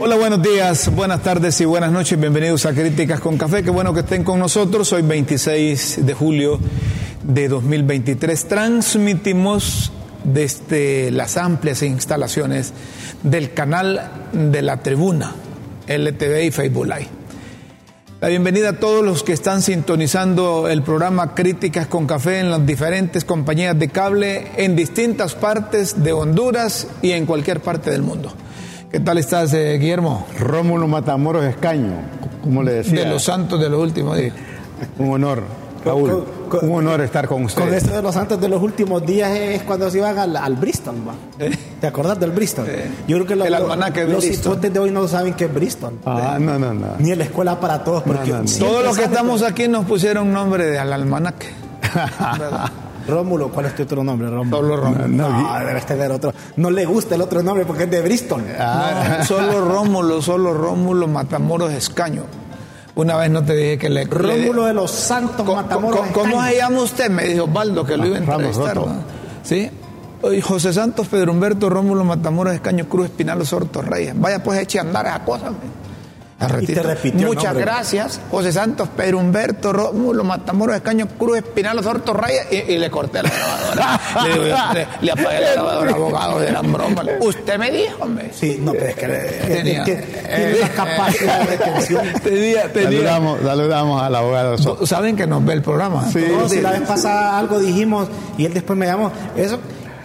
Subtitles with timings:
[0.00, 2.18] Hola, buenos días, buenas tardes y buenas noches.
[2.18, 3.62] Bienvenidos a Críticas con Café.
[3.62, 4.90] Qué bueno que estén con nosotros.
[4.94, 6.58] Hoy 26 de julio
[7.24, 8.48] de 2023.
[8.48, 9.92] Transmitimos
[10.24, 12.72] desde las amplias instalaciones
[13.22, 15.34] del canal de la tribuna,
[15.86, 17.17] LTV y Facebook Live.
[18.20, 22.66] La bienvenida a todos los que están sintonizando el programa Críticas con Café en las
[22.66, 28.32] diferentes compañías de cable en distintas partes de Honduras y en cualquier parte del mundo.
[28.90, 30.26] ¿Qué tal estás, eh, Guillermo?
[30.40, 31.92] Rómulo Matamoros Escaño,
[32.42, 33.04] como le decía.
[33.04, 34.34] De los santos de los últimos días.
[34.98, 35.42] Un honor,
[35.84, 36.10] Raúl.
[36.10, 37.62] Con- con- un honor estar con usted.
[37.62, 40.56] Con esto de los santos de los últimos días es cuando se iban al, al
[40.56, 41.14] Bristol, ¿va?
[41.80, 42.66] ¿Te acordás del Bristol?
[43.06, 45.94] Yo creo que lo- El los hipotes de hoy no saben qué es Bristol.
[46.04, 46.86] Ah, no, no, no.
[46.98, 48.02] Ni en la escuela para todos.
[48.02, 48.48] Porque No, no, no.
[48.48, 51.46] siempre Todos los que estamos aquí nos pusieron nombre de al almanaque.
[53.06, 54.56] Rómulo, ¿cuál es tu otro nombre, Rómulo?
[54.58, 55.08] Solo Rómulo.
[55.08, 56.32] No, No, debes tener otro.
[56.56, 58.42] No le gusta el otro nombre porque es de Bristol.
[58.58, 62.24] No, solo Rómulo, solo Rómulo Matamoros Escaño.
[62.96, 64.04] Una vez no te dije que le.
[64.04, 66.00] Rómulo le- de los Santos Co- Matamoros.
[66.00, 66.48] co- ¿Cómo Escaño.
[66.50, 67.10] se llama usted?
[67.10, 68.78] Me dijo Osvaldo que lo iba a entrevistar.
[69.44, 69.70] ¿Sí?
[70.42, 74.12] José Santos, Pedro Humberto, Rómulo Matamoros Escaño, Cruz Espinal, Sorto Reyes.
[74.18, 75.48] Vaya pues eche a andar esa cosa.
[75.48, 75.68] hombre.
[76.40, 76.82] Al Y te ratito.
[76.88, 77.64] repitió el Muchas nombre.
[77.64, 82.46] gracias, José Santos, Pedro Humberto, Rómulo Matamoros Escaño, Cruz Espinal, Sorto Reyes.
[82.52, 84.00] Y, y le corté la grabadora.
[84.24, 87.02] le, digo, le, le apagué la grabadora, abogado de la broma.
[87.20, 88.30] Usted me dijo, hombre.
[88.32, 90.04] Sí, no, pero es que Tenía- tiene
[90.60, 92.06] una capacidad de retención.
[92.22, 94.86] Tenía, tenía- Saludamos, saludamos al abogado.
[94.86, 96.08] Saben que nos ve el programa.
[96.12, 96.24] Sí.
[96.30, 99.58] No, si la vez pasada algo dijimos y él después me llamó, eso,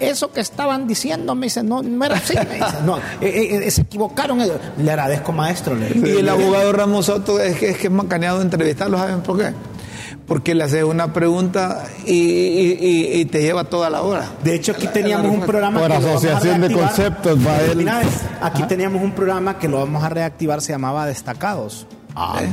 [0.10, 3.72] eso que estaban diciendo, me dice, no, no era así, me dice, no, eh, eh,
[3.72, 4.58] se equivocaron ellos.
[4.78, 5.76] Le agradezco, maestro.
[5.76, 9.38] le- Y el abogado Ramos Soto es que es, que es macaneado entrevistarlo, ¿saben por
[9.40, 9.54] qué?
[10.28, 14.26] Porque le haces una pregunta y, y- y- y te lleva toda la hora.
[14.44, 17.90] De hecho, aquí teníamos un programa Por que asociación de conceptos, va él.
[18.42, 21.88] Aquí teníamos un programa que lo vamos a reactivar, se llamaba Destacados.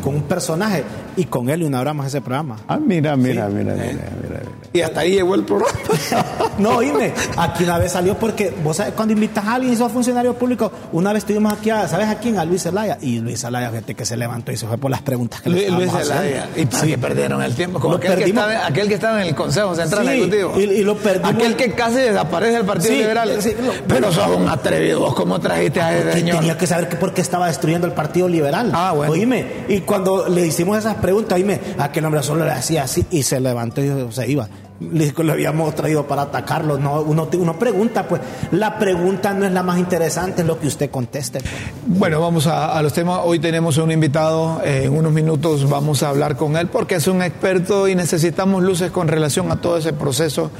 [0.02, 0.84] Con un personaje.
[1.16, 2.56] Y con él inauguramos ese programa.
[2.66, 4.40] Ah, mira, mira, mira, mira, mira, mira.
[4.72, 5.72] Y hasta ahí llegó el programa.
[6.58, 9.90] No, oíme, aquí una vez salió porque, vos sabes, cuando invitas a alguien y sos
[9.90, 12.38] funcionario público, una vez estuvimos aquí, a, ¿sabes a quién?
[12.38, 12.98] A Luis Zelaya.
[13.00, 15.56] Y Luis Zelaya, gente que se levantó y se fue por las preguntas que le
[15.70, 16.48] Luis, Luis estábamos Zelaya.
[16.56, 17.80] Y para que perdieron el tiempo.
[17.80, 20.52] Como aquel que, estaba, aquel que estaba en el Consejo Central Sí, Ejecutivo.
[20.60, 21.30] y- y lo perdimos.
[21.34, 23.42] Aquel que casi desaparece del Partido Sí, Liberal.
[23.42, 25.00] sí, lo- Pero sos un atrevido.
[25.00, 26.36] ¿Vos cómo trajiste a ese Que señor?
[26.40, 28.70] tenía que saber que por qué estaba destruyendo el Partido Liberal.
[28.74, 29.12] Ah, bueno.
[29.14, 33.22] Oíme, y cuando le hicimos esas preguntas, oíme, aquel hombre solo le hacía así y
[33.22, 34.48] se levantó y se iba.
[34.80, 36.78] Lo habíamos traído para atacarlo.
[36.78, 40.66] No, uno, uno pregunta, pues, la pregunta no es la más interesante, es lo que
[40.68, 41.40] usted conteste.
[41.40, 41.52] pues.
[41.98, 43.20] Bueno, vamos a, a los temas.
[43.24, 44.60] Hoy tenemos un invitado.
[44.64, 48.62] eh, en unos minutos vamos a hablar con él porque es un experto y necesitamos
[48.62, 50.50] luces con relación a todo ese proceso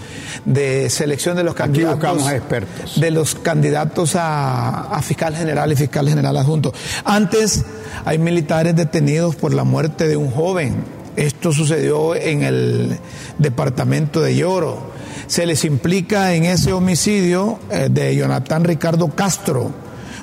[0.45, 1.99] de selección de los Aquí candidatos.
[1.99, 3.01] buscamos expertos.
[3.01, 6.75] De los candidatos a, a fiscal general y fiscal general adjunto.
[7.05, 7.65] Antes,
[8.05, 11.00] hay militares detenidos por la muerte de un joven.
[11.21, 12.97] Esto sucedió en el
[13.37, 14.79] departamento de Lloro.
[15.27, 19.71] Se les implica en ese homicidio eh, de Jonathan Ricardo Castro,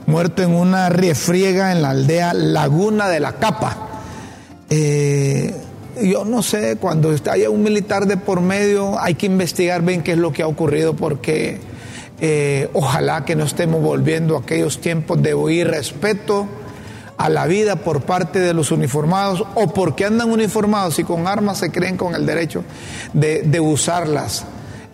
[0.08, 3.78] muerto en una riefriega en la aldea Laguna de la Capa.
[4.72, 5.53] Eh,
[6.02, 10.14] yo no sé, cuando haya un militar de por medio, hay que investigar bien qué
[10.14, 11.59] es lo que ha ocurrido, porque
[12.19, 16.47] eh, ojalá que no estemos volviendo a aquellos tiempos de oír respeto
[17.17, 21.57] a la vida por parte de los uniformados o porque andan uniformados y con armas
[21.57, 22.63] se creen con el derecho
[23.13, 24.45] de, de usarlas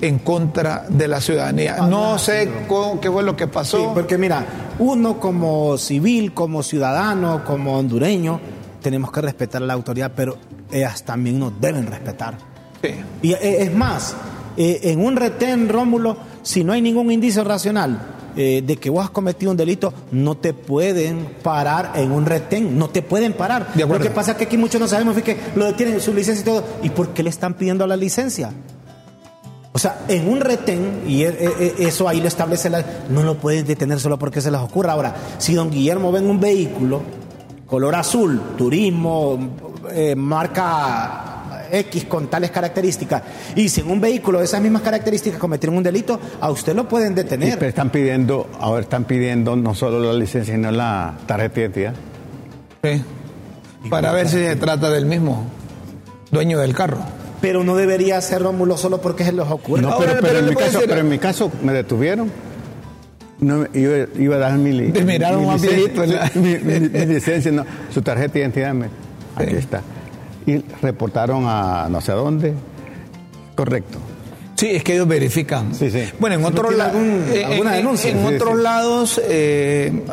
[0.02, 1.78] en contra de la ciudadanía.
[1.88, 3.78] No sé cómo- qué fue lo que pasó.
[3.78, 4.46] Sí, porque mira,
[4.80, 8.40] uno como civil, como ciudadano, como hondureño,
[8.82, 10.38] tenemos que respetar a la autoridad, pero
[10.72, 12.36] ellas también nos deben respetar.
[12.82, 12.90] Sí.
[13.22, 14.14] Y eh, es más,
[14.58, 17.98] eh, en un retén, Rómulo, si no hay ningún indicio racional
[18.36, 22.78] eh, de que vos has cometido un delito, no te pueden parar en un retén,
[22.78, 23.74] no te pueden parar.
[23.74, 23.86] De.
[23.86, 26.42] Lo que pasa es que aquí muchos no sabemos es que lo detienen su licencia
[26.42, 26.64] y todo.
[26.84, 28.52] ¿Y por qué le están pidiendo la licencia?
[29.76, 32.86] O sea, en un retén, y e- e- e- eso ahí lo establece la...
[33.10, 34.94] No lo pueden detener solo porque se les ocurra.
[34.94, 37.02] Ahora, si don Guillermo ve en un vehículo,
[37.66, 39.40] color azul, turismo,
[39.92, 41.33] eh, marca
[41.74, 43.22] X con tales características,
[43.56, 46.88] y si en un vehículo de esas mismas características cometieron un delito, a usted lo
[46.88, 47.58] pueden detener.
[47.58, 51.94] pero están pidiendo, ahora están pidiendo no solo la licencia, sino la tarjeta de identidad.
[52.84, 53.02] Sí.
[53.90, 55.46] Para ver si se trata del mismo
[56.32, 56.98] dueño del carro.
[57.42, 59.82] Pero no debería ser Rómulo solo porque se les ocurre.
[59.82, 62.32] No, pero, en mi caso, pero en mi caso me detuvieron.
[63.40, 65.68] No, me- iba, iba a dar mi, Te miraron mi
[66.36, 68.88] mi, mi- mi licencia, no, su tarjeta de identidad, me-
[69.36, 69.82] aquí está.
[70.46, 72.54] Y reportaron a no sé a dónde.
[73.56, 73.98] Correcto.
[74.56, 75.74] Sí, es que ellos verifican.
[75.76, 76.04] Sí, sí.
[76.20, 78.12] Bueno, en otros tiene la- algún- en- alguna en- denuncia.
[78.12, 78.64] En, Sí, otros sí.
[78.64, 80.04] lados eh,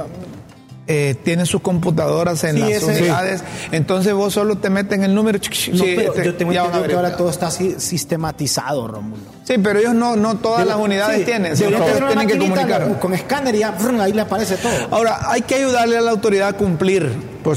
[0.86, 5.14] eh, tienen sus computadoras en Sí, las ese- unidades, entonces vos solo te meten el
[5.14, 5.38] número.
[5.38, 9.22] No, sí, pero este, yo tengo entendido que ahora todo está así sistematizado, Rómulo.
[9.44, 12.98] Sí, pero ellos no, no todas las unidades Sí, tienen, sino que tienen que comunicar.
[12.98, 14.72] Con escáner y ya, frun, ahí le aparece todo.
[14.90, 17.08] Ahora, hay que ayudarle a la autoridad a cumplir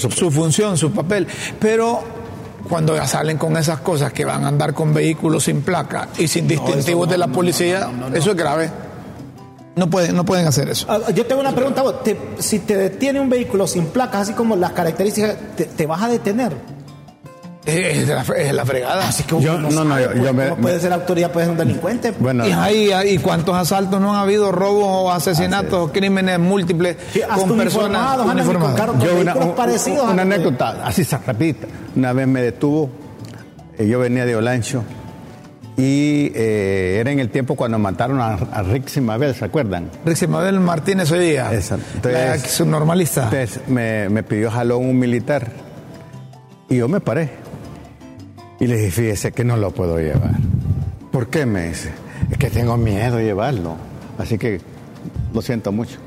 [0.09, 1.27] su función, su papel,
[1.59, 2.03] pero
[2.73, 6.27] cuando ya salen con esas cosas que van a andar con vehículos sin placa y
[6.27, 8.71] sin distintivos no, de la no, policía, eso es grave.
[9.75, 10.87] No pueden, no pueden hacer eso.
[10.89, 14.33] Ah, Yo tengo una pregunta, vos, te- si te detiene un vehículo sin placas, así
[14.33, 16.51] como las características, te, te vas a detener.
[17.65, 19.07] Es la, es la fregada.
[19.07, 21.31] Así que Yo- uno no, no, sabe, yo- pues, yo me- ¿cómo puede ser autoridad,
[21.31, 22.12] puede ser un delincuente.
[22.19, 24.51] Bueno, Y, ahí, ¿y cuántos asaltos no han habido?
[24.51, 26.98] Robos o asesinatos o crímenes múltiples
[27.36, 31.68] con personas uniformados, con yo una, un- parecidos una anécdota, así se repita.
[31.95, 32.89] Una vez me detuvo,
[33.77, 34.83] eh, yo venía de Olancho
[35.77, 39.89] y eh, era en el tiempo cuando mataron a, a Rick Simabel, ¿se acuerdan?
[40.06, 41.86] Ricky Mabel Martínez hoy día, Exacto.
[42.10, 43.24] la Entonces- subnormalista.
[43.31, 45.48] Entonces me, me pidió jalón un militar
[46.69, 47.42] y yo me paré
[48.59, 50.35] y le dije, fíjese que no lo puedo llevar.
[51.11, 51.45] ¿Por qué?
[51.45, 51.91] Me dice,
[52.31, 53.75] es que tengo miedo de llevarlo.
[54.17, 54.61] Así que
[55.33, 55.97] lo siento mucho.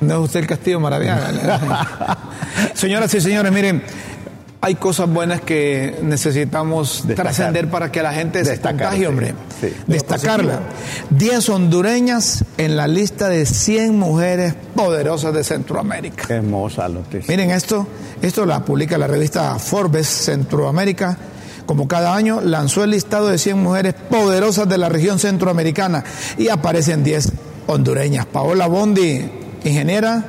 [0.00, 2.18] No es usted el Castillo Maraviaga.
[2.74, 3.82] Señoras y señores, miren,
[4.60, 9.34] hay cosas buenas que necesitamos trascender para que la gente se Destacar, contagie, sí, hombre.
[9.60, 9.68] sí.
[9.86, 10.60] Destacarla.
[11.10, 16.24] 10 hondureñas en la lista de 100 mujeres poderosas de Centroamérica.
[16.26, 17.26] Qué hermosa noticia.
[17.28, 17.86] Miren esto,
[18.20, 21.16] esto la publica la revista Forbes Centroamérica.
[21.66, 26.04] Como cada año, lanzó el listado de 100 mujeres poderosas de la región centroamericana
[26.38, 27.32] y aparecen 10
[27.66, 28.26] hondureñas.
[28.26, 29.28] Paola Bondi,
[29.64, 30.24] ingeniera.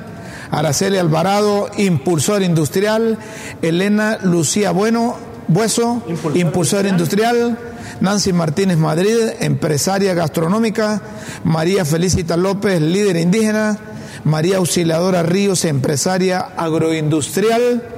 [0.50, 3.18] Araceli Alvarado, impulsor industrial.
[3.62, 5.16] Elena Lucía Bueno,
[5.48, 7.58] Bueso, impulsor, Impulsor industrial.
[8.00, 11.00] Nancy Martínez Madrid, empresaria gastronómica.
[11.44, 13.78] María Felicita López, líder indígena.
[14.24, 17.97] María Auxiliadora Ríos, empresaria agroindustrial.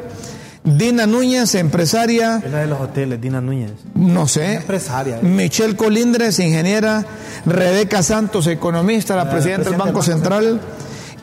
[0.63, 3.73] Dina Núñez, empresaria, Es la de los hoteles, Dina Núñez.
[3.95, 4.55] no sé.
[4.57, 5.19] Empresaria.
[5.23, 7.05] Michelle Colindres, ingeniera.
[7.47, 10.61] Rebeca Santos, economista, la, La presidenta del Banco Central.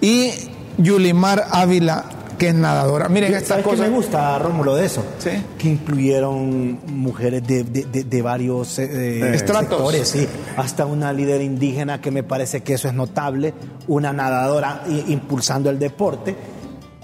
[0.02, 0.32] Y
[0.80, 2.06] Yulimar Ávila,
[2.40, 3.10] que es nadadora.
[3.10, 3.90] Miren estas ¿Sabes qué cosas.
[3.90, 5.06] me gusta, Rómulo, de eso?
[5.20, 5.30] Sí.
[5.60, 9.70] Que incluyeron mujeres de, de- de- de varios eh, Estratos.
[9.78, 10.28] sectores, sí.
[10.56, 13.54] Hasta una líder indígena que me parece que eso es notable,
[13.88, 16.36] una nadadora impulsando el deporte,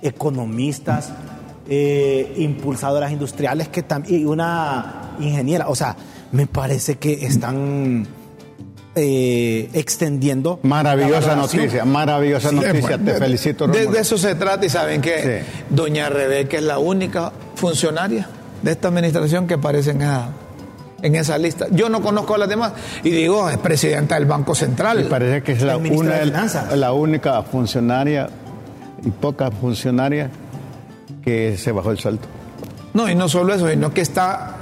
[0.01, 1.09] economistas,
[1.69, 5.67] eh, impulsadoras industriales que también y una ingeniera.
[5.69, 5.95] O sea,
[6.31, 8.05] me parece que están
[8.95, 10.59] eh, extendiendo.
[10.63, 12.81] Maravillosa noticia, maravillosa Sí, noticia.
[12.81, 15.47] bueno, Te de- felicito, de, de eso se trata y saben que Sí.
[15.69, 18.27] doña Rebeca es la única funcionaria
[18.61, 20.29] de esta administración que aparece en esa,
[21.01, 21.67] en esa lista.
[21.71, 22.73] Yo no conozco a las demás
[23.03, 24.99] y digo, es presidenta del Banco Central.
[24.99, 26.23] Me parece que es la, una,
[26.75, 28.29] la única funcionaria
[29.03, 30.29] y poca funcionaria
[31.23, 32.21] que se bajó el sueldo.
[32.93, 34.55] No, y no solo eso, sino que está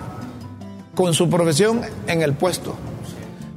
[0.96, 2.76] con su profesión en el puesto.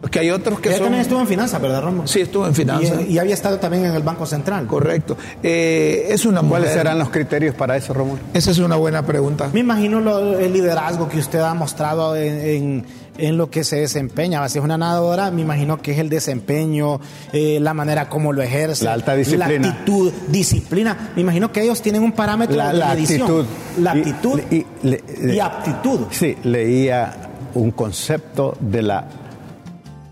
[0.00, 0.84] Porque hay otros que Ella son...
[0.86, 2.06] también estuvo en finanzas, ¿verdad, Rómulo?
[2.06, 3.00] Sí, estuvo en finanzas.
[3.08, 4.66] Y, y había estado también en el Banco Central.
[4.66, 5.16] Correcto.
[5.42, 6.72] Eh, es una ¿Cuáles mujer.
[6.82, 8.20] serán los criterios para eso, Rómulo?
[8.34, 9.48] Esa es una buena pregunta.
[9.54, 12.86] Me imagino lo- el liderazgo que usted ha mostrado en, en-
[13.19, 14.49] en lo que se desempeña.
[14.49, 17.00] Si es una nadadora, me imagino que es el desempeño,
[17.32, 19.48] eh, la manera como lo ejerce, La alta disciplina.
[19.48, 21.12] la actitud, disciplina.
[21.15, 23.22] Me imagino que ellos tienen un parámetro La, de la medición.
[23.22, 23.44] actitud.
[23.81, 26.00] La Y- actitud y, y- le- le- aptitud.
[26.10, 27.15] Sí, leía
[27.55, 29.06] un concepto de la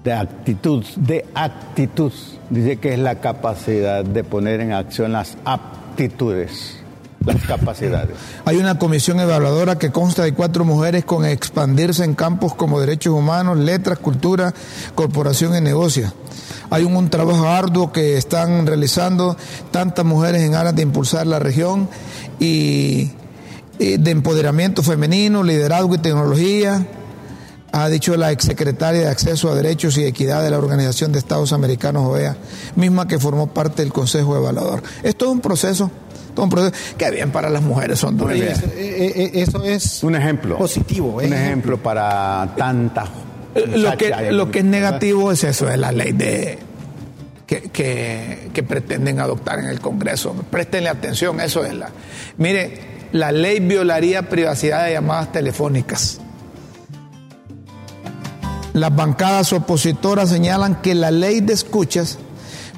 [0.05, 2.13] de actitud, de actitud.
[2.51, 6.82] Dice que es la capacidad de poner en acción las aptitudes,
[7.25, 8.17] las capacidades.
[8.45, 13.15] Hay una comisión evaluadora que consta de cuatro mujeres con expandirse en campos como derechos
[13.15, 14.55] humanos, letras, cultura,
[14.95, 16.13] corporación y negocios.
[16.71, 19.37] Hay un, trabajo arduo que están realizando
[19.71, 21.89] tantas mujeres en aras de impulsar la región
[22.41, 23.11] y,
[23.79, 26.87] y de empoderamiento femenino, liderazgo y tecnología.
[27.73, 31.55] Ha dicho la exsecretaria de Acceso a Derechos y Equidad de la Organización de Estados
[31.55, 32.37] Americanos, OEA,
[32.77, 34.83] misma que formó parte del Consejo Evaluador.
[35.03, 35.91] Es todo un proceso,
[36.97, 38.59] Qué bien para las mujeres hondureñas.
[38.59, 40.59] Eso, eh, eh, eso es Un ejemplo.
[40.59, 41.17] positivo.
[41.17, 43.05] Un ejemplo para tanta
[43.55, 46.59] Eh, Lo que, lo que es negativo es eso, es la ley de
[47.47, 50.35] que, que- que pretenden adoptar en el Congreso.
[50.51, 51.91] Préstenle atención, eso es la.
[52.39, 52.81] Mire,
[53.13, 56.19] la ley violaría privacidad de llamadas telefónicas.
[58.73, 62.19] Las bancadas opositoras señalan que la ley de escuchas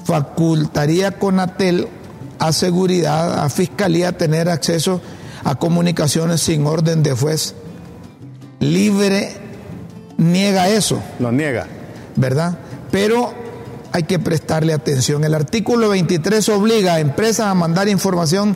[0.03, 1.87] facultaría a Conatel
[2.39, 5.01] a seguridad, a fiscalía, tener acceso
[5.43, 7.55] a comunicaciones sin orden de juez.
[8.59, 9.33] Libre
[10.17, 11.01] niega eso.
[11.19, 11.67] Lo niega.
[12.15, 12.57] ¿verdad?
[12.91, 13.33] Pero
[13.91, 15.23] hay que prestarle atención.
[15.23, 18.55] El artículo 23 obliga a empresas a mandar información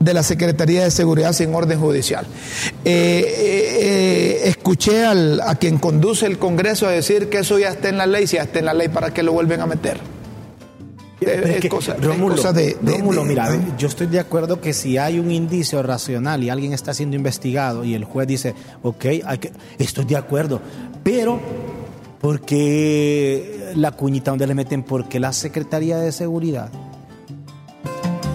[0.00, 2.26] de la Secretaría de Seguridad sin orden judicial.
[2.84, 7.68] Eh, eh, eh, escuché al, a quien conduce el Congreso a decir que eso ya
[7.68, 9.66] está en la ley, si ya está en la ley, ¿para qué lo vuelven a
[9.66, 10.00] meter?
[11.24, 11.94] Es, cosa,
[12.52, 12.76] de,
[13.24, 13.48] mira,
[13.78, 17.84] yo estoy de acuerdo que si hay un indicio racional y alguien está siendo investigado
[17.84, 20.60] y el juez dice, ok, hay que, estoy de acuerdo,
[21.02, 21.40] pero
[22.20, 26.70] porque la cuñita donde le meten, porque la Secretaría de Seguridad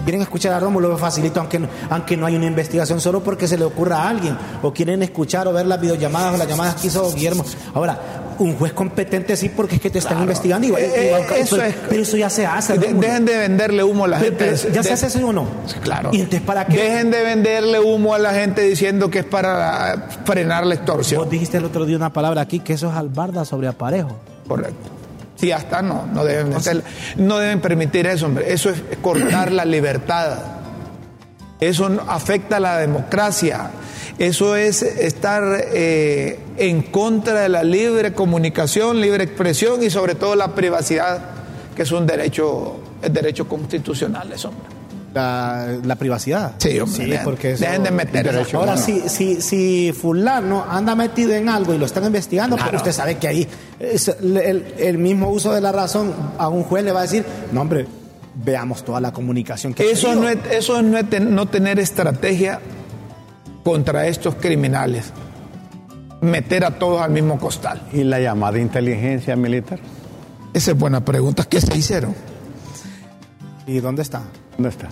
[0.08, 3.64] quieren escuchar a Rómulo, facilito, aunque, aunque no hay una investigación, solo porque se le
[3.64, 7.12] ocurra a alguien, o quieren escuchar o ver las videollamadas o las llamadas que hizo
[7.12, 7.44] Guillermo.
[7.74, 12.02] Ahora, un juez competente sí, porque es que te están investigando y, eh, eso pero
[12.02, 12.78] eso ya se hace.
[12.78, 14.54] dejen de venderle humo a la gente.
[14.72, 15.46] ¿Ya se hace eso o no?
[15.82, 16.10] Claro.
[16.12, 16.76] ¿Y entonces para qué?
[16.76, 21.22] Dejen de venderle humo a la gente diciendo que es para frenar la extorsión.
[21.22, 24.16] Vos dijiste el otro día una palabra aquí que eso es albarda sobre aparejo.
[24.46, 24.90] Correcto.
[25.36, 26.52] Si hasta no, no deben,
[27.16, 28.52] no deben permitir eso, hombre.
[28.52, 30.57] Eso es cortar la libertad.
[31.60, 33.70] Eso afecta a la democracia.
[34.18, 40.34] Eso es estar eh, en contra de la libre comunicación, libre expresión y sobre todo
[40.34, 41.20] la privacidad,
[41.76, 44.78] que es un derecho, es derecho constitucional, eso, hombre
[45.14, 46.52] la, privacidad.
[46.58, 51.74] Sí, hombre, porque dejen de meter Ahora, si, si, si fulano anda metido en algo
[51.74, 53.48] y lo están investigando, pues usted sabe que ahí
[53.80, 57.86] el, mismo uso de la razón a un juez le va a decir, no hombre,
[58.44, 62.60] veamos toda la comunicación que Eso no es, eso no, es no tener estrategia
[63.64, 65.12] contra estos criminales.
[66.20, 67.82] Meter a todos al mismo costal.
[67.92, 69.78] ¿Y la llamada inteligencia militar?
[70.52, 71.44] Esa es buena pregunta.
[71.44, 72.14] ¿Qué se hicieron?
[73.66, 74.22] ¿Y dónde está?
[74.56, 74.88] ¿Dónde está?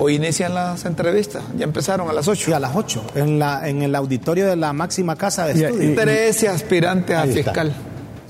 [0.00, 2.44] Hoy inician las entrevistas, ya empezaron a las 8.
[2.46, 5.96] Sí, a las 8, en, la, en el auditorio de la máxima casa de estudios.
[5.96, 7.74] 13 aspirantes a fiscal.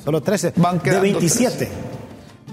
[0.02, 0.54] Solo 13.
[0.56, 1.87] Van de 27.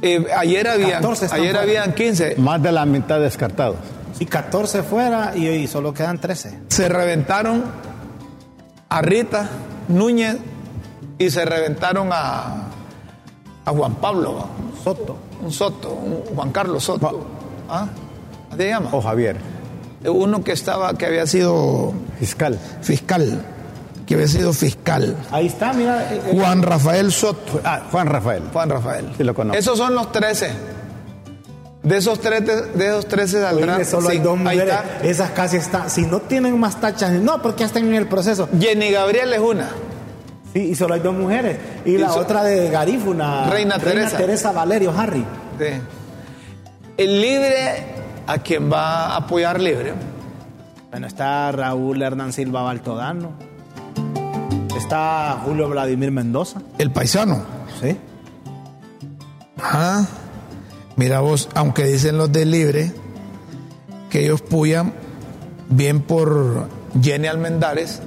[0.02, 2.36] Eh, ayer habían, ayer habían 15.
[2.38, 3.78] Más de la mitad descartados.
[4.18, 6.60] Sí, 14 fuera y, hoy solo quedan 13.
[6.68, 7.64] Se reventaron
[8.90, 9.50] a Rita
[9.88, 10.38] Núñez
[11.18, 12.70] y se reventaron a,
[13.66, 14.48] a Juan Pablo
[14.84, 17.26] Soto un Soto, un Juan Carlos Soto.
[17.70, 17.88] ¿Ah?
[18.56, 18.90] ¿Te llama?
[18.92, 19.38] O Javier.
[20.06, 22.60] Uno que estaba, que había sido fiscal.
[22.82, 23.44] Fiscal.
[24.06, 25.16] Que había sido fiscal.
[25.32, 26.14] Ahí está, mira.
[26.14, 27.60] Eh, eh, Juan Rafael Soto.
[27.64, 28.44] Ah, Juan Rafael.
[28.54, 29.12] Juan Rafael.
[29.18, 29.58] Sí lo conozco.
[29.58, 30.76] Esos son los 13.
[31.86, 33.86] De esos 13, de esos 13 saldrán.
[33.86, 34.76] solo hay dos mujeres.
[35.04, 35.90] Esas casi están.
[35.90, 38.50] Si no tienen más tachas, no, porque ya están en el proceso.
[38.60, 39.70] Jenny Gabriel es una.
[40.52, 41.58] Sí, y solo hay dos mujeres.
[41.86, 43.50] Y, la otra de Garífuna.
[43.50, 44.18] Reina, Teresa.
[44.18, 45.24] Teresa Valerio Harry.
[45.60, 45.66] Sí.
[46.98, 47.86] El libre,
[48.26, 49.94] ¿a quien va a apoyar libre?
[50.90, 53.34] Bueno, está Raúl Hernán Silva Baltodano.
[54.76, 56.62] Está Julio Vladimir Mendoza.
[56.78, 57.44] El paisano.
[57.82, 57.98] Sí.
[59.58, 60.06] Ah,
[60.96, 62.92] mira vos, aunque dicen los de libre
[64.10, 64.94] que ellos puyan
[65.70, 66.68] bien por
[67.02, 68.02] Jenny Almendares,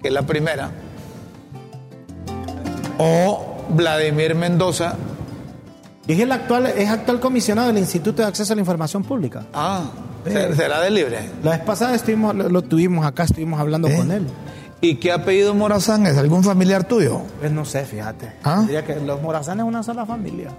[0.00, 0.70] que es la primera,
[2.98, 4.94] o Vladimir Mendoza.
[6.06, 9.46] Y es el actual, es actual comisionado del Instituto de Acceso a la Información Pública.
[9.52, 9.90] Ah,
[10.24, 11.30] será de libre.
[11.42, 13.96] La vez pasada estuvimos, lo, tuvimos acá, estuvimos hablando ¿Eh?
[13.96, 14.26] con él.
[14.84, 16.18] ¿Y qué apellido Morazán es?
[16.18, 17.22] ¿Algún familiar tuyo?
[17.38, 18.32] Pues no sé, fíjate.
[18.42, 18.62] ¿Ah?
[18.62, 20.50] Diría que los Morazán es una sola familia.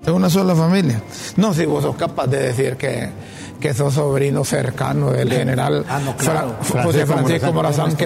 [0.00, 1.02] Es una sola familia.
[1.36, 3.10] No, si vos sos capaz de decir que,
[3.60, 6.54] que sos sobrino cercano del general ah, no, claro.
[6.84, 7.96] José Francisco Morazán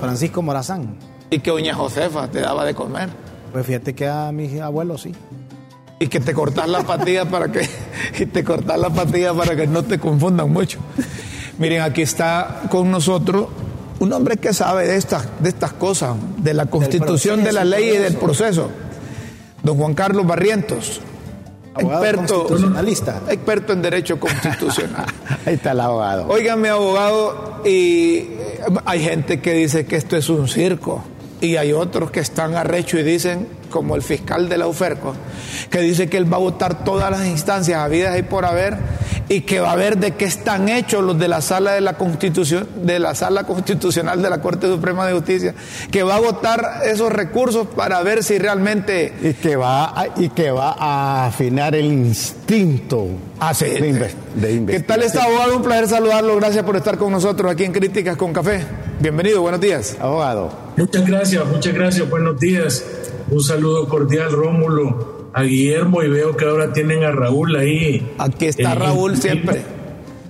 [0.00, 0.96] Francisco Morazán.
[1.28, 3.10] Y que doña Josefa te daba de comer.
[3.52, 5.14] Pues fíjate que a mis abuelos sí.
[5.98, 7.68] Y que te cortas la patilla para que
[8.18, 10.78] y te cortas la patilla para que no te confundan mucho.
[11.58, 13.48] Miren, aquí está con nosotros
[14.04, 17.88] un hombre que sabe de estas, de estas cosas, de la constitución, de la ley
[17.94, 18.70] y del proceso.
[19.62, 21.00] Don Juan Carlos Barrientos,
[21.76, 22.46] experto,
[23.28, 25.06] experto en derecho constitucional.
[25.46, 26.28] Ahí está el abogado.
[26.28, 31.02] Óigame, abogado, y eh, hay gente que dice que esto es un circo
[31.40, 35.16] y hay otros que están arrecho y dicen, como el fiscal de la UFERCO,
[35.68, 38.76] que dice que él va a votar todas las instancias habidas y por haber
[39.28, 41.94] y que va a ver de qué están hechos los de la sala de la
[41.94, 45.54] constitución de la sala constitucional de la Corte Suprema de Justicia
[45.90, 50.28] que va a votar esos recursos para ver si realmente y que va a, y
[50.28, 53.08] que va a afinar el instinto
[53.40, 55.56] ah, de, ¿Qué tal está abogado?
[55.56, 56.36] Un placer saludarlo.
[56.36, 58.64] Gracias por estar con nosotros aquí en Críticas con Café.
[59.00, 59.96] Bienvenido, buenos días.
[60.00, 60.52] Abogado.
[60.76, 62.08] Muchas gracias, muchas gracias.
[62.08, 62.84] Buenos días.
[63.30, 68.14] Un saludo cordial, Rómulo a Guillermo y veo que ahora tienen a Raúl ahí.
[68.18, 69.62] Aquí está Raúl siempre.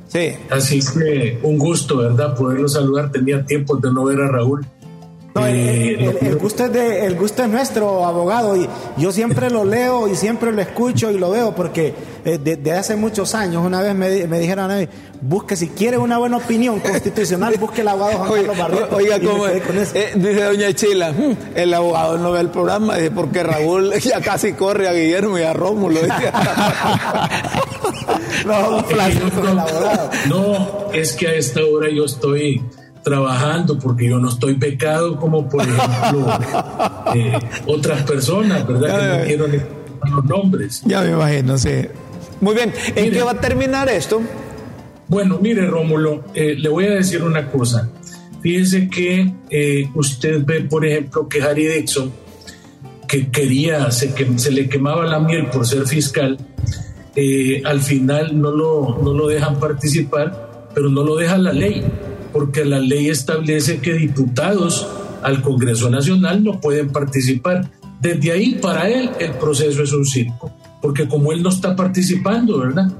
[0.08, 0.32] Sí.
[0.48, 2.34] Así que un gusto, ¿verdad?
[2.34, 3.10] Poderlo saludar.
[3.10, 4.64] Tenía tiempo de no ver a Raúl.
[5.36, 10.06] Eh, el, gusto es de, el gusto es nuestro, abogado, y yo siempre lo leo
[10.06, 11.92] y siempre lo escucho y lo veo, porque
[12.24, 14.88] desde eh, hace muchos años, una vez me, me dijeron a mí,
[15.20, 18.94] busque, si quiere una buena opinión constitucional, busque el abogado Juan Carlos Barreto.
[18.94, 19.60] Oiga, como eh,
[20.14, 24.88] dice doña Chila, hmm, el abogado no ve el programa, porque Raúl ya casi corre
[24.88, 25.98] a Guillermo y a Rómulo.
[28.46, 28.84] no,
[30.28, 32.62] no, es que a esta hora yo estoy
[33.04, 36.26] trabajando, porque yo no estoy pecado como por ejemplo
[37.14, 39.24] eh, otras personas, ¿verdad?
[39.24, 39.68] Que no quiero
[40.10, 40.82] los nombres.
[40.84, 41.86] Ya me imagino, sí.
[42.40, 44.20] Muy bien, ¿en qué va a terminar esto?
[45.06, 47.88] Bueno, mire Rómulo, eh, le voy a decir una cosa.
[48.40, 52.12] Fíjese que eh, usted ve, por ejemplo, que Harry Dixon,
[53.06, 56.38] que quería, se, que, se le quemaba la miel por ser fiscal,
[57.64, 61.84] al final no lo, no lo dejan participar, pero no lo deja la ley
[62.34, 64.88] porque la ley establece que diputados
[65.22, 67.70] al Congreso Nacional no pueden participar.
[68.00, 72.58] Desde ahí, para él, el proceso es un circo, porque como él no está participando,
[72.58, 72.92] ¿verdad?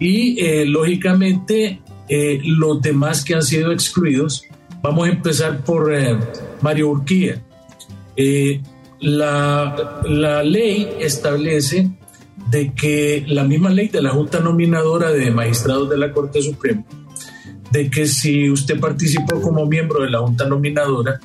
[0.00, 4.42] Y eh, lógicamente, eh, los demás que han sido excluidos,
[4.82, 6.18] vamos a empezar por eh,
[6.60, 7.40] Mario Urquía.
[8.98, 11.88] La, la ley establece
[12.50, 16.84] de que la misma ley de la Junta Nominadora de Magistrados de la Corte Suprema
[17.70, 21.20] de que si usted participó como miembro de la Junta Nominadora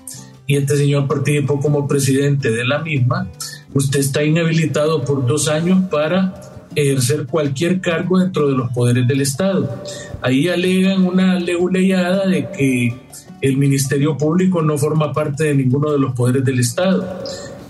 [0.48, 3.28] y este señor participó como presidente de la misma,
[3.74, 6.34] usted está inhabilitado por dos años para
[6.76, 9.84] ejercer cualquier cargo dentro de los poderes del Estado.
[10.22, 12.96] Ahí alegan una leguleyada de que
[13.42, 17.24] el Ministerio Público no forma parte de ninguno de los poderes del Estado.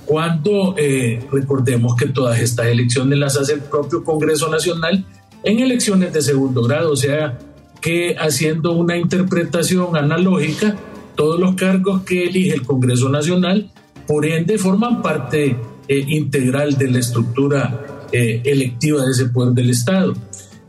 [0.06, 5.06] Cuando eh, recordemos que todas estas elecciones las hace el propio Congreso Nacional
[5.44, 7.38] en elecciones de segundo grado, o sea,
[7.86, 10.76] que haciendo una interpretación analógica,
[11.14, 13.70] todos los cargos que elige el Congreso Nacional,
[14.08, 15.56] por ende, forman parte
[15.88, 20.16] eh, integral de la estructura eh, electiva de ese poder del Estado.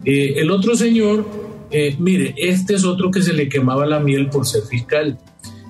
[0.05, 1.27] Eh, el otro señor,
[1.99, 5.19] mire, este es otro que se le quemaba la miel por ser fiscal.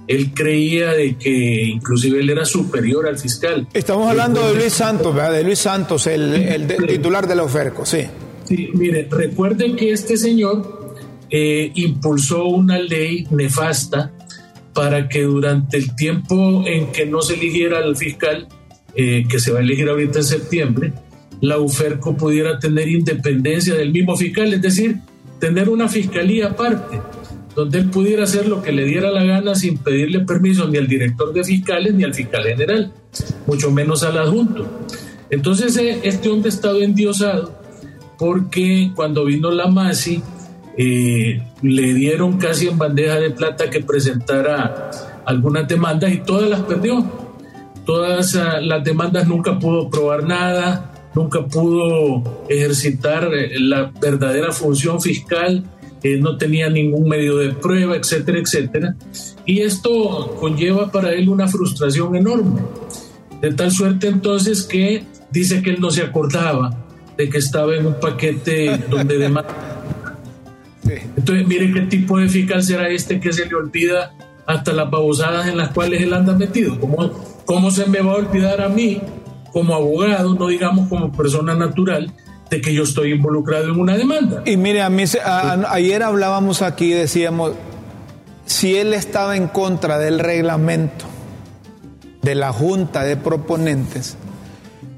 [0.09, 3.69] Él creía de que inclusive él era superior al fiscal.
[3.73, 5.33] Estamos hablando de Luis Santos, ¿verdad?
[5.33, 8.01] De Luis Santos, el, el titular de la OFERCO, sí.
[8.43, 10.76] Sí, mire, recuerden que este señor
[11.31, 14.13] eh, impulsó una ley nefasta
[14.73, 18.47] para que durante el tiempo en que no se eligiera al fiscal,
[18.95, 20.93] eh, que se va a elegir ahorita en septiembre,
[21.41, 24.97] la UFERCO pudiera tener independencia del mismo fiscal, es decir,
[25.39, 27.01] tener una fiscalía aparte,
[27.55, 30.87] donde él pudiera hacer lo que le diera la gana sin pedirle permiso ni al
[30.87, 32.93] director de fiscales ni al fiscal general,
[33.47, 34.67] mucho menos al adjunto.
[35.31, 37.59] Entonces, eh, este hombre ha estado endiosado
[38.19, 40.23] porque cuando vino la MASI,
[40.77, 44.91] eh, le dieron casi en bandeja de plata que presentara
[45.25, 47.05] algunas demandas y todas las perdió.
[47.85, 55.01] Todas ah, las demandas nunca pudo probar nada, nunca pudo ejercitar eh, la verdadera función
[55.01, 55.65] fiscal,
[56.03, 58.97] eh, no tenía ningún medio de prueba, etcétera, etcétera.
[59.47, 62.61] Y esto conlleva para él una frustración enorme.
[63.41, 66.85] De tal suerte entonces que dice que él no se acordaba
[67.17, 69.76] de que estaba en un paquete donde demanda
[71.17, 74.13] entonces, mire qué tipo de fiscal será este que se le olvida
[74.47, 76.79] hasta las babosadas en las cuales él anda metido.
[76.79, 77.11] ¿Cómo,
[77.45, 79.01] ¿Cómo se me va a olvidar a mí,
[79.53, 82.13] como abogado, no digamos como persona natural,
[82.51, 84.43] de que yo estoy involucrado en una demanda?
[84.45, 85.05] Y mire, a mí,
[85.69, 87.53] ayer hablábamos aquí, decíamos,
[88.45, 91.07] si él estaba en contra del reglamento
[92.23, 94.17] de la Junta de Proponentes,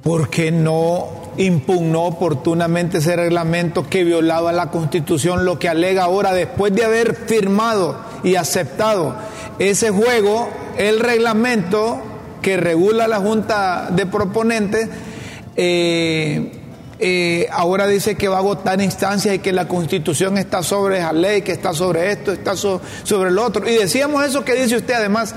[0.03, 6.33] ¿por qué no impugnó oportunamente ese reglamento que violaba la Constitución, lo que alega ahora,
[6.33, 9.17] después de haber firmado y aceptado
[9.59, 12.01] ese juego, el reglamento
[12.43, 14.89] que regula la Junta de Proponentes,
[15.57, 16.53] eh,
[17.01, 21.13] eh, ahora dice que va a agotar instancias y que la Constitución está sobre esa
[21.13, 23.69] ley, que está sobre esto, está sobre el otro.
[23.69, 25.35] Y decíamos eso que dice usted además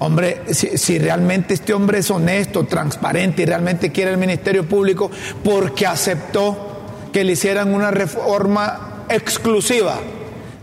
[0.00, 5.10] Hombre, si, realmente este hombre es honesto, transparente y realmente quiere el Ministerio Público,
[5.44, 10.00] porque aceptó que le hicieran una reforma exclusiva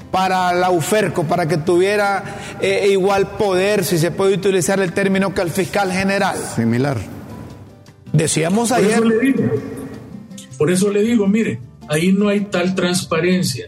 [0.09, 2.23] para la UFERCO, para que tuviera
[2.59, 6.37] eh, igual poder, si se puede utilizar el término, que el fiscal general.
[6.55, 6.97] Similar.
[8.11, 8.97] Decíamos ayer.
[8.97, 9.43] Por eso le digo,
[10.57, 13.67] por eso le digo mire, ahí no hay tal transparencia.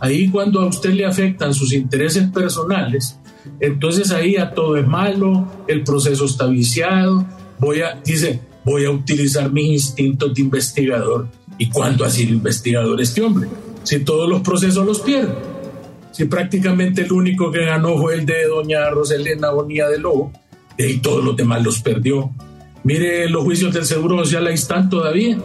[0.00, 3.19] Ahí cuando a usted le afectan sus intereses personales,
[3.60, 7.26] entonces ahí a todo es malo, el proceso está viciado,
[7.58, 11.28] voy a, dice, voy a utilizar mis instintos de investigador.
[11.58, 13.48] ¿Y cuándo ha sido investigador este hombre?
[13.82, 15.34] Si todos los procesos los pierde.
[16.10, 20.32] Si prácticamente el único que ganó fue el de doña Roselena Bonilla de Lobo,
[20.88, 22.30] y todos los demás los perdió.
[22.82, 25.38] Mire, los juicios del Seguro Social ahí están todavía.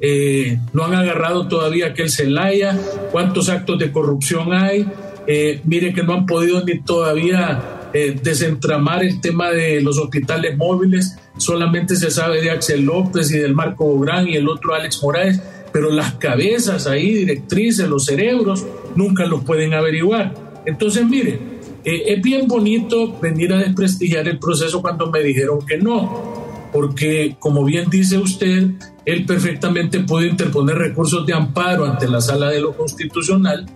[0.00, 2.78] Eh, no han agarrado todavía aquel Celaya,
[3.12, 4.86] cuántos actos de corrupción hay.
[5.26, 10.56] Eh, mire que no han podido ni todavía eh, desentramar el tema de los hospitales
[10.56, 11.16] móviles.
[11.36, 15.40] Solamente se sabe de Axel López y del Marco Bográn y el otro Alex Morales,
[15.72, 20.34] pero las cabezas ahí, directrices, los cerebros, nunca los pueden averiguar.
[20.64, 21.38] Entonces, mire,
[21.84, 27.64] es bien bonito venir a desprestigiar el proceso cuando me dijeron que no porque, como
[27.64, 28.68] bien dice usted,
[29.06, 33.66] él perfectamente puede interponer recursos de amparo ante la sala de lo constitucional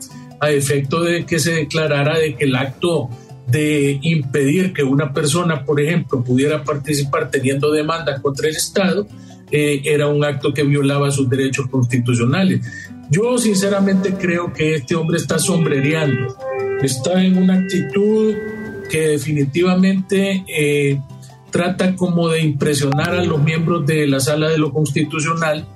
[0.40, 3.10] a efecto de que se declarara de que el acto
[3.46, 9.06] de impedir que una persona, por ejemplo, pudiera participar teniendo demandas contra el Estado,
[9.50, 12.60] eh, era un acto que violaba sus derechos constitucionales.
[13.10, 16.36] Yo sinceramente creo que este hombre está sombrereando,
[16.80, 18.34] está en una actitud
[18.88, 21.00] que definitivamente eh,
[21.50, 25.66] trata como de impresionar a los miembros de la sala de lo constitucional,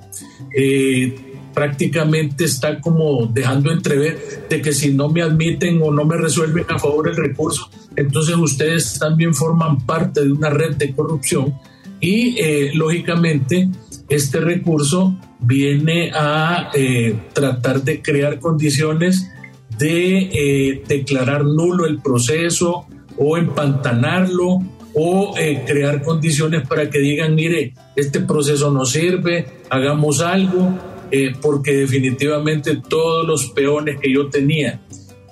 [0.57, 6.16] eh, prácticamente está como dejando entrever de que si no me admiten o no me
[6.16, 11.54] resuelven a favor el recurso, entonces ustedes también forman parte de una red de corrupción
[12.00, 13.68] y eh, lógicamente
[14.08, 19.30] este recurso viene a eh, tratar de crear condiciones
[19.78, 22.86] de declarar nulo el proceso
[23.16, 24.60] o empantanarlo
[24.94, 30.78] o eh, crear condiciones para que digan, mire, este proceso no sirve, hagamos algo,
[31.16, 34.81] eh, porque definitivamente todos los peones que yo tenía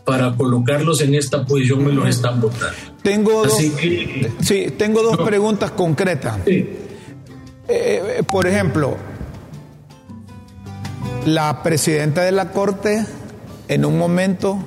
[0.05, 2.77] para colocarlos en esta posición me los están votando.
[3.03, 6.39] Tengo dos, sí, tengo dos preguntas concretas.
[6.47, 8.97] Eh, por ejemplo,
[11.27, 13.05] la presidenta de la Corte
[13.67, 14.63] en un momento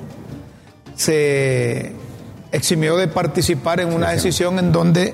[0.97, 1.93] se
[2.51, 5.13] eximió de participar en una decisión en donde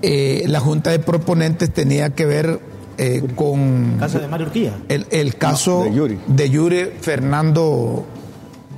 [0.00, 2.71] eh, la Junta de Proponentes tenía que ver
[3.02, 3.96] eh, con...
[3.98, 4.74] ¿Caso de Mario Urquía?
[4.88, 6.90] El, caso de, Yuri.
[7.00, 8.06] Fernando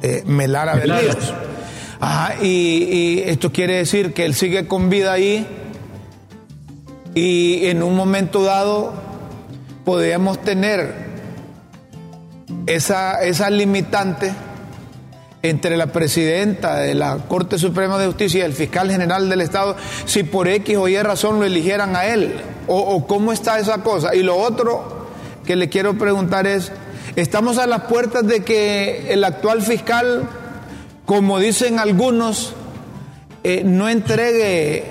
[0.02, 1.34] eh, Melara Velasco.
[2.42, 5.46] y, y, esto quiere decir que él sigue con vida ahí
[7.14, 8.94] y en un momento dado
[9.84, 11.04] podríamos tener
[12.66, 14.32] esa, esa limitante
[15.44, 19.76] entre la presidenta de la Corte Suprema de Justicia y el fiscal general del Estado
[20.06, 22.40] si por X o Y razón lo eligieran a él?
[22.66, 24.14] ¿O, cómo está esa cosa?
[24.14, 25.06] Y lo otro
[25.44, 26.72] que le quiero preguntar es,
[27.14, 30.26] estamos a las puertas de que el actual fiscal,
[31.04, 32.54] como dicen algunos,
[33.42, 34.84] eh, no entregue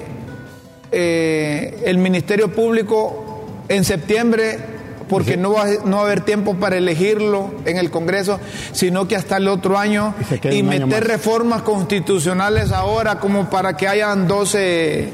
[0.92, 4.73] eh, el Ministerio Público en septiembre
[5.13, 8.39] porque no va, no va a haber tiempo para elegirlo en el Congreso,
[8.71, 10.15] sino que hasta el otro año
[10.52, 15.10] y, meter reformas constitucionales ahora como para que hayan 12,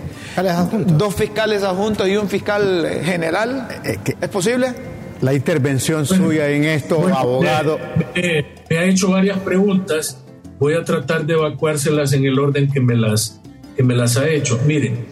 [0.85, 3.67] dos fiscales adjuntos y un fiscal general.
[3.83, 4.73] Eh, eh, ¿Es posible?
[5.19, 7.77] La intervención suya en esto, abogado.
[8.15, 10.23] Me, ha hecho varias preguntas.
[10.59, 13.41] Voy a tratar de evacuárselas en el orden que me las,
[13.75, 14.61] que me las ha hecho.
[14.65, 15.07] Miren,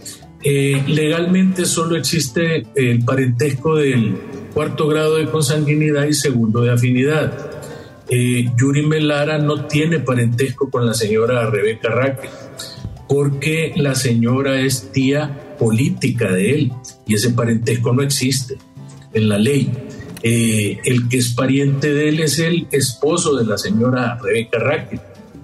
[0.46, 4.16] eh, legalmente solo existe el parentesco del
[4.54, 7.52] cuarto grado de consanguinidad y segundo de afinidad.
[8.10, 12.30] Eh, Yuri Melara no tiene parentesco con la señora Rebeca Raquel,
[13.08, 16.74] porque la señora es tía política de él
[17.06, 18.58] y ese parentesco no existe
[19.14, 19.72] en la ley.
[20.24, 25.00] Eh, el que es pariente de él es el esposo de la señora Rebeca Raquel,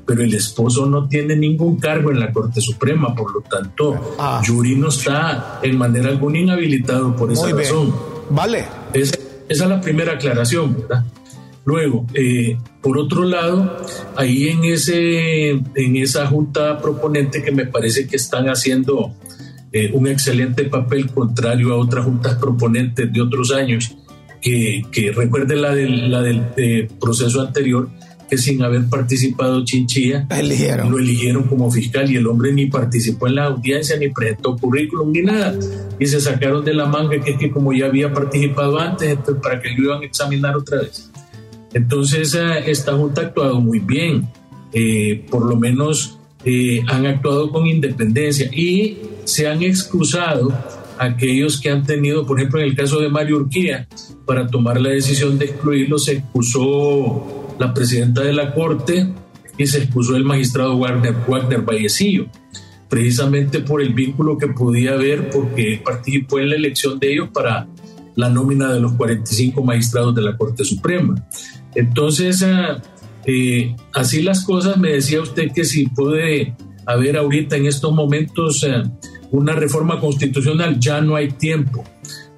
[0.06, 4.42] pero el esposo no tiene ningún cargo en la Corte Suprema, por lo tanto, ah.
[4.46, 7.94] Yuri no está en manera alguna inhabilitado por esa razón.
[8.30, 8.83] Vale.
[9.54, 11.06] Esa es la primera aclaración, ¿verdad?
[11.66, 13.78] Luego, eh, por otro lado,
[14.16, 19.14] ahí en, ese, en esa junta proponente que me parece que están haciendo
[19.72, 23.96] eh, un excelente papel contrario a otras juntas proponentes de otros años,
[24.42, 27.90] que, que recuerde la del, la del eh, proceso anterior,
[28.34, 30.26] que sin haber participado Chinchilla,
[30.90, 35.12] lo eligieron como fiscal y el hombre ni participó en la audiencia, ni presentó currículum,
[35.12, 35.54] ni nada.
[36.00, 39.62] Y se sacaron de la manga que es que como ya había participado antes, para
[39.62, 41.12] que lo iban a examinar otra vez.
[41.76, 44.28] Entonces esta Junta ha actuado muy bien,
[44.74, 50.52] eh, por lo menos eh, han actuado con independencia y se han excusado
[50.98, 53.88] aquellos que han tenido, por ejemplo, en el caso de Mario Urquía,
[54.26, 59.08] para tomar la decisión de excluirlo, se excusó la presidenta de la Corte
[59.58, 62.28] y se expuso el magistrado Wagner, Wagner Vallecillo,
[62.90, 67.68] precisamente por el vínculo que podía haber porque participó en la elección de ellos para
[68.16, 71.16] la nómina de los 45 magistrados de la Corte Suprema.
[71.76, 72.82] Entonces, ah,
[73.26, 78.66] eh, así las cosas, me decía usted que si puede haber ahorita en estos momentos
[78.70, 78.84] ah,
[79.32, 81.84] una reforma constitucional, ya no hay tiempo,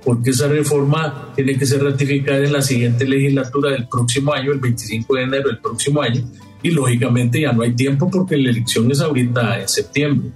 [0.05, 4.59] porque esa reforma tiene que ser ratificada en la siguiente legislatura del próximo año, el
[4.59, 6.21] 25 de enero del próximo año,
[6.61, 10.29] y lógicamente ya no hay tiempo porque la elección es ahorita en septiembre.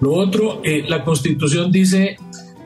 [0.00, 2.16] Lo otro, eh, la constitución dice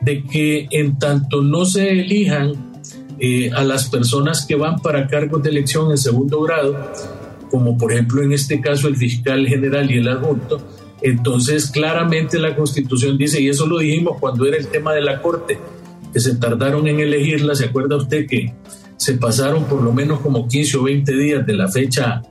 [0.01, 2.73] de que en tanto no se elijan
[3.19, 6.91] eh, a las personas que van para cargos de elección en segundo grado,
[7.49, 10.61] como por ejemplo en este caso el fiscal general y el adjunto,
[11.01, 15.21] entonces claramente la constitución dice, y eso lo dijimos cuando era el tema de la
[15.21, 15.57] corte,
[16.13, 18.53] que se tardaron en elegirla, ¿se acuerda usted que
[18.95, 22.21] se pasaron por lo menos como 15 o 20 días de la fecha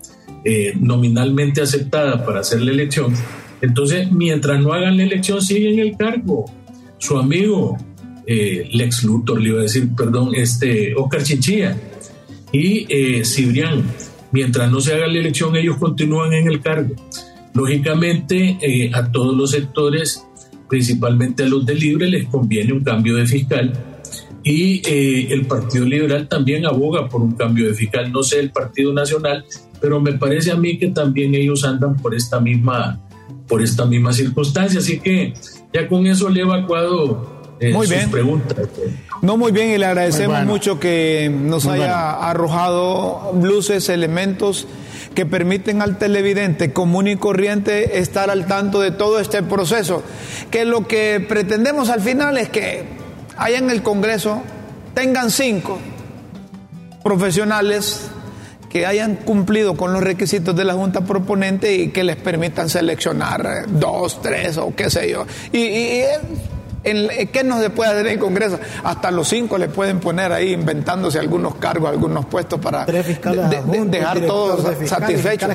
[0.45, 3.15] eh, nominalmente aceptada para hacer la elección.
[3.61, 6.47] Entonces, mientras no hagan la elección, sigue en el cargo.
[6.99, 7.77] Su amigo
[8.27, 11.77] eh, Lex Luthor, le iba a decir, perdón, este Oscar Chinchilla
[12.53, 13.23] y eh,
[14.31, 16.95] mientras no se haga la elección, ellos continúan en el cargo.
[17.55, 20.25] Lógicamente, eh, a todos los sectores,
[20.73, 23.75] principalmente a los de Libre, les conviene un cambio de fiscal
[24.43, 24.81] y
[25.31, 29.45] el Partido Liberal también aboga por un cambio de fiscal, no sé el Partido Nacional,
[29.83, 32.99] pero me parece a mí que también ellos andan por esta misma,
[33.47, 34.81] por esta misma circunstancia.
[34.81, 35.35] Así que
[35.75, 38.11] ya con eso le he evacuado eh, muy sus bien.
[38.11, 38.67] preguntas.
[39.21, 44.67] No, muy bien, y le agradecemos mucho que nos haya arrojado luces, elementos
[45.15, 50.03] que permiten al televidente común y corriente estar al tanto de todo este proceso.
[50.51, 52.85] Que lo que pretendemos al final es que
[53.37, 54.43] haya en el Congreso
[54.95, 55.79] tengan cinco
[57.03, 58.09] profesionales
[58.69, 63.67] que hayan cumplido con los requisitos de la Junta Proponente y que les permitan seleccionar
[63.69, 65.27] dos, tres o qué sé yo.
[65.53, 66.03] Y, y
[66.85, 68.59] ¿En, ¿Qué no se puede hacer en el Congreso?
[68.83, 72.85] Hasta los cinco le pueden poner ahí inventándose algunos cargos, algunos puestos para
[73.49, 75.49] de- de- dejar todos de satisfechos.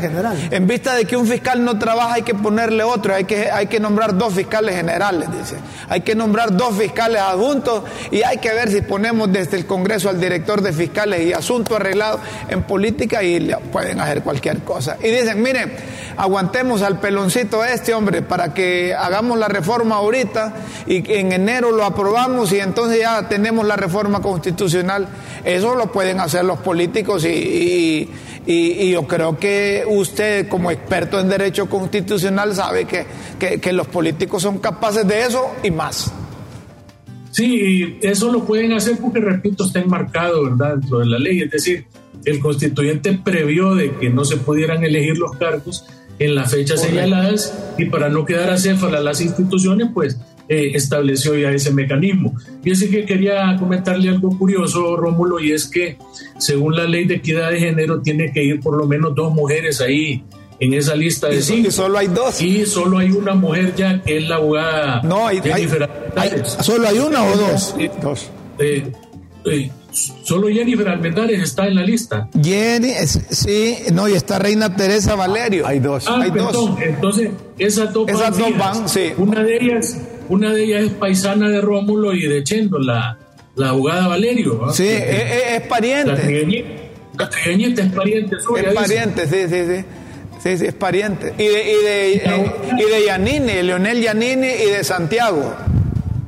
[0.52, 3.68] En vista de que un fiscal no trabaja, hay que ponerle otro, hay que, hay
[3.68, 5.56] que nombrar dos fiscales generales, dice.
[5.90, 10.10] Hay que nombrar dos fiscales adjuntos y hay que ver si ponemos desde el Congreso
[10.10, 14.96] al director de fiscales y asunto arreglado en política y le pueden hacer cualquier cosa.
[15.04, 15.74] Y dicen, miren,
[16.16, 20.54] aguantemos al peloncito este hombre para que hagamos la reforma ahorita
[20.86, 25.08] y que en enero lo aprobamos y entonces ya tenemos la reforma constitucional.
[25.44, 28.10] Eso lo pueden hacer los políticos y, y-
[28.46, 33.06] y- y yo creo que usted como experto en derecho constitucional sabe que,
[33.40, 36.12] que- que los políticos son capaces de eso y más.
[37.32, 37.46] Sí,
[38.02, 41.42] y eso lo pueden hacer porque, repito, está enmarcado, ¿verdad?, dentro de la ley.
[41.42, 41.86] Es decir,
[42.26, 45.86] el constituyente previó de que no se pudieran elegir los cargos
[46.20, 50.18] en las fechas señaladas y para no quedar acéfala las instituciones, pues
[50.50, 52.34] eh, estableció ya ese mecanismo.
[52.64, 55.98] Y así que quería comentarle algo curioso, Rómulo, y es que
[56.38, 59.82] según la ley de equidad de género tiene que ir por lo menos dos mujeres
[59.82, 60.24] ahí
[60.60, 61.68] en esa lista de Y, cinco.
[61.68, 62.42] y solo hay dos.
[62.42, 65.84] Y solo hay una mujer ya que es la abogada No, hay, hay- Jennifer
[66.16, 66.58] hay- Almendares.
[66.62, 67.76] ¿Solo hay una o dos?
[67.78, 68.30] Eh, Dos.
[68.58, 68.92] eh,
[69.46, 69.72] eh,
[70.24, 72.28] solo Jennifer Almendares está en la lista.
[72.42, 72.92] Jenny,
[73.30, 75.68] sí, no, y está Reina Teresa Valerio.
[75.68, 76.06] Hay dos.
[76.08, 76.48] Ah, Hay dos.
[76.52, 76.78] perdón.
[76.82, 77.30] Entonces,
[77.60, 79.12] esas dos Esas dos van, sí.
[79.18, 79.96] Una de ellas,
[80.30, 83.18] una de ellas es paisana de Rómulo y de Chendo, la,
[83.56, 84.68] la abogada Valerio.
[84.74, 86.12] Sí, es, es- es pariente.
[87.18, 88.64] la trigueñita es pariente suya.
[88.64, 88.76] Es dice.
[88.82, 89.86] pariente, sí, sí, sí.
[90.40, 91.34] Sí, sí, es pariente.
[91.38, 95.54] Y de, y de, y de Yanini, Leonel Yanini y de Santiago.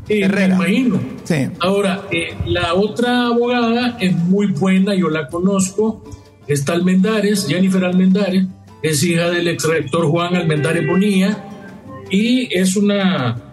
[0.07, 0.99] Sí, me imagino.
[1.23, 1.47] Sí.
[1.59, 6.03] Ahora, eh, la otra abogada es muy buena, yo la conozco,
[6.47, 8.45] está Almendares, Jennifer Almendares,
[8.81, 11.38] es hija del ex rector Juan Almendares Bonilla
[12.09, 13.48] y es una...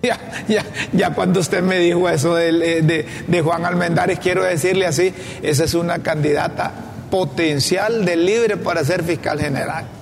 [0.02, 4.42] Ya, ya, ya cuando usted me dijo eso del, eh, de, de Juan Almendares, quiero
[4.42, 6.72] decirle así, esa es una candidata
[7.10, 9.99] potencial de libre para ser fiscal general.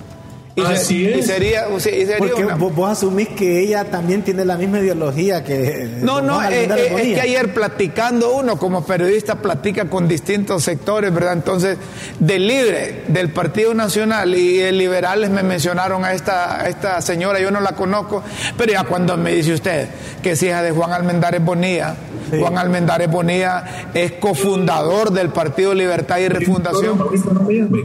[0.55, 1.25] Y, se- Así y es.
[1.27, 5.43] sería, y sería Porque una- vos, vos asumís que ella también tiene la misma ideología
[5.43, 5.87] que.
[6.01, 11.13] No, no, eh, eh, es que ayer platicando uno como periodista platica con distintos sectores,
[11.13, 11.33] ¿verdad?
[11.33, 11.77] Entonces,
[12.19, 17.39] del libre, del Partido Nacional y el liberales me mencionaron a esta, a esta señora,
[17.39, 18.23] yo no la conozco,
[18.57, 19.87] pero ya cuando me dice usted
[20.21, 21.95] que es hija de Juan Almendares Bonilla,
[22.37, 26.99] Juan Almendares Bonilla es cofundador del Partido Libertad y Refundación.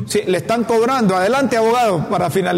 [0.06, 1.14] Sí, le están cobrando.
[1.16, 2.53] Adelante, abogado, para finalizar.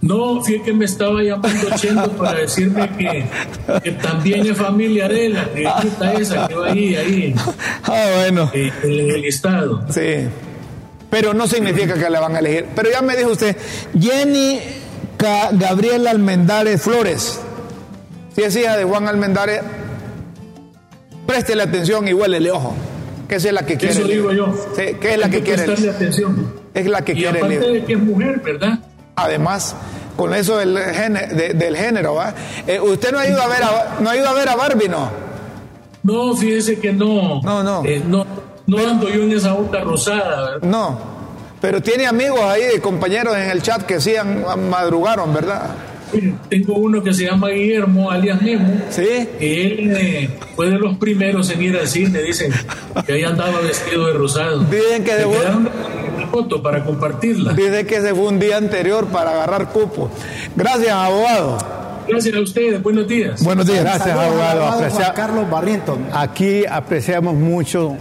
[0.00, 3.24] No, fíjate que me estaba llamando Chendo para decirme que,
[3.82, 7.34] que también es familia de la trigueñita esa que va ahí, ahí,
[7.84, 8.50] Ah, bueno.
[8.52, 9.82] eh, en el listado.
[9.88, 10.28] Sí.
[11.08, 12.66] Pero no significa que la van a elegir.
[12.74, 13.56] Pero ya me dijo usted,
[13.98, 14.60] Jenny
[15.16, 17.40] Ca- Gabriela Almendares Flores.
[18.36, 19.62] Si es hija de Juan Almendares,
[21.26, 22.74] préstele atención y huélele ojo.
[23.42, 23.94] Que es la que quiere.
[23.94, 24.54] Eso digo yo.
[24.76, 25.64] Sí, que es la Hay que quiere.
[25.64, 26.52] prestarle atención.
[26.72, 28.78] Es la que Y quiere aparte de que es mujer, ¿verdad?
[29.16, 29.74] Además,
[30.16, 32.34] con eso del, del género, ¿va?
[32.66, 34.88] Eh, usted no ha ido a ver a, no ha ido a ver a Barbie,
[34.88, 35.08] ¿no?
[36.02, 37.40] No, fíjese que no.
[37.42, 37.82] No, no.
[37.84, 38.26] Eh, no,
[38.66, 40.50] no ando yo en esa onda rosada.
[40.52, 40.68] ¿verdad?
[40.68, 40.98] No.
[41.60, 45.62] Pero tiene amigos ahí, compañeros en el chat que sí han, madrugaron, ¿verdad?
[46.48, 48.80] Tengo uno que se llama Guillermo, alias Memo.
[48.90, 49.28] Sí.
[49.40, 52.52] Él eh, fue de los primeros en ir al cine, dicen,
[53.06, 54.60] que ahí andaba vestido de rosado.
[54.64, 55.26] Dicen que de
[56.30, 57.52] foto para compartirla.
[57.52, 60.10] Dice que se fue un día anterior para agarrar cupo.
[60.56, 61.58] Gracias, abogado.
[62.08, 63.42] Gracias a ustedes, buenos días.
[63.42, 63.80] Buenos días.
[63.82, 64.66] Gracias, abogado.
[64.66, 67.96] Aprecia- Carlos Barrientos, Aquí apreciamos mucho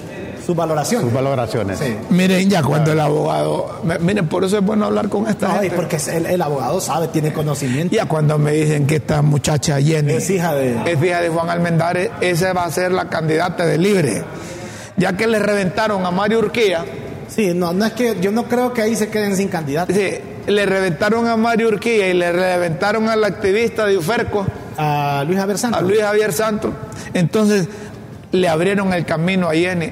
[0.45, 1.01] su valoración.
[1.03, 1.79] sus valoraciones.
[1.79, 1.95] Sí.
[2.09, 3.81] Miren, ya cuando el abogado.
[4.01, 5.75] Miren, por eso es bueno hablar con esta No, y gente.
[5.75, 7.95] porque el, el abogado sabe, tiene conocimiento.
[7.95, 11.49] Ya cuando me dicen que esta muchacha Jenny Es hija de- es hija de Juan
[11.49, 14.23] Almendares, esa va a ser la candidata de libre.
[14.97, 16.85] Ya que le reventaron a Mario Urquía,
[17.29, 19.91] Sí, no, no es que yo no creo que ahí se queden sin candidato.
[19.91, 24.45] dice, le reventaron a Mario Urquía y le reventaron al activista de Uferco,
[24.77, 25.79] A Luis Javier Santos.
[25.81, 26.71] a Luis Javier Santos.
[27.15, 27.67] Entonces
[28.31, 29.89] le abrieron el camino a Jenny,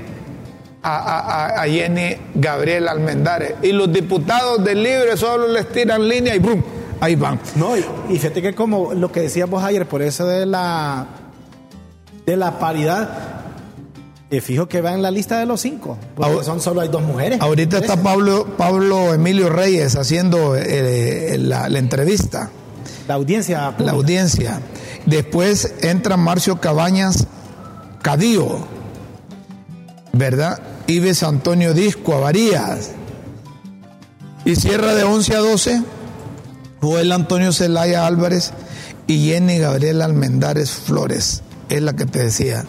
[0.84, 3.56] a, a- a- Jenny Gabriel Almendares.
[3.62, 6.62] Y los diputados del libre solo les tiran línea y ¡brum!
[7.00, 7.40] Ahí van.
[7.56, 11.08] No, y, y fíjate que como lo que decías vos ayer, por eso de la
[12.26, 13.10] de la paridad,
[14.30, 16.90] eh, fijo que va en la lista de los cinco, porque Ahora- son solo hay
[16.90, 17.42] dos mujeres.
[17.42, 17.98] Ahorita está.
[17.98, 22.50] Pablo, Pablo Emilio Reyes haciendo eh, la, la entrevista,
[23.08, 23.74] la audiencia.
[23.80, 24.62] la audiencia.
[25.08, 27.26] Después entra Marcio Cabañas
[28.04, 28.60] Cadío,
[30.14, 30.60] ¿verdad?
[30.92, 32.92] Ives Antonio Disco Avarías.
[34.44, 35.82] Y cierra de 11 a 12
[36.82, 38.54] Joel Antonio Zelaya Álvarez
[39.06, 41.44] y Jenny Gabriel Almendares Flores.
[41.70, 42.66] Es la que te decía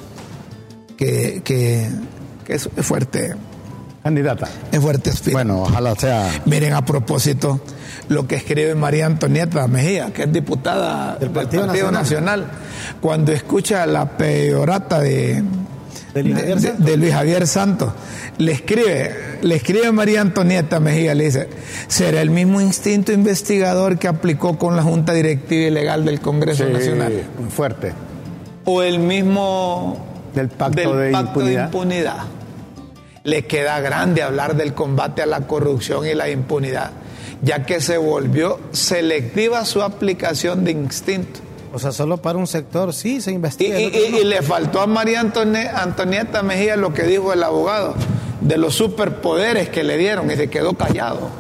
[0.97, 1.89] que, que,
[2.45, 3.35] que es fuerte,
[4.03, 4.49] Candidata.
[4.71, 5.37] es fuerte espíritu.
[5.37, 6.29] Bueno, ojalá sea.
[6.45, 7.61] Miren, a propósito,
[8.09, 12.47] lo que escribe María Antonieta Mejía, que es diputada del Partido, Nacional.
[13.01, 15.43] cuando escucha la peorata de,
[16.15, 16.85] De Luis Javier Santos.
[16.87, 17.93] de Luis Javier Santos,
[18.39, 21.49] le escribe, le escribe María Antonieta Mejía, le dice,
[21.89, 26.67] será el mismo instinto investigador que aplicó con la Junta Directiva y Legal del Congreso
[26.67, 27.93] Sí, Nacional, muy fuerte.
[28.65, 31.65] o el mismo Del pacto del de pacto impunidad.
[31.67, 32.17] impunidad.
[33.25, 36.91] Le queda grande hablar del combate a la corrupción y la impunidad,
[37.41, 41.41] ya que se volvió selectiva su aplicación de instinto.
[41.75, 43.81] O sea, solo para un sector, sí, se investiga.
[43.81, 44.19] y- el otro y- no.
[44.19, 47.95] y le faltó a María Antonieta Mejía lo que dijo el abogado,
[48.41, 51.31] de los superpoderes que le dieron y se quedó callado.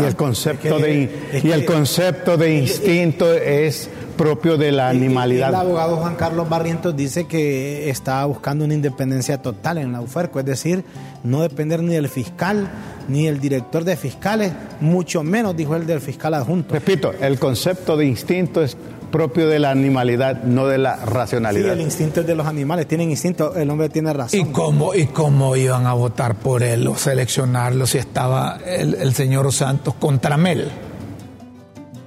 [0.00, 4.72] Y el concepto Es que- de es y el concepto de instinto es propio de
[4.72, 5.48] la Y- y- y animalidad.
[5.50, 10.40] El abogado Juan Carlos Barrientos dice que está buscando una independencia total en la UFERCO,
[10.40, 10.84] es decir,
[11.24, 12.68] no depender ni del fiscal
[13.08, 16.74] ni del director de fiscales, mucho menos, dijo él, del fiscal adjunto.
[16.74, 18.76] Repito, el concepto de instinto es
[19.12, 21.72] propio de la animalidad, no de la Sí, racionalidad.
[21.74, 24.40] el instinto es de los animales, tienen instinto, el hombre tiene razón.
[24.40, 29.14] ¿Y cómo, ¿Y cómo iban a votar por él o seleccionarlo si estaba el, el
[29.14, 30.68] señor Santos contra Mel,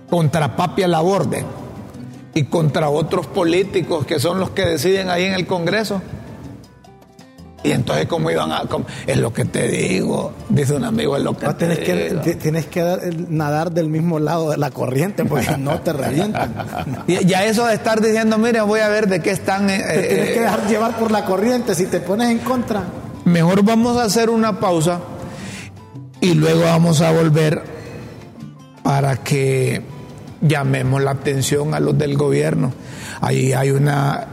[0.09, 1.45] contra Papia Laborde
[2.39, 6.01] y contra otros políticos que son los que deciden ahí en el Congreso?
[7.61, 8.61] Y entonces, ¿cómo iban a.?
[8.69, 11.79] cómo- es lo que te digo, dice un amigo, es lo que No, te tenés,
[11.79, 12.21] que, digo.
[12.41, 16.53] tienes que dar- nadar del mismo lado de la corriente porque no te revientan.
[17.07, 19.69] Y ya eso de estar diciendo, mira, voy a ver de qué están.
[19.69, 21.75] eh, Te tienes eh, que dejar llevar por la corriente.
[21.75, 22.83] Si te pones en contra,
[23.25, 25.01] Mejor vamos a hacer una pausa
[26.21, 27.61] y luego vamos a volver
[28.83, 29.81] para que
[30.41, 32.71] llamemos la atención a los del gobierno.
[33.21, 34.27] Ahí hay una,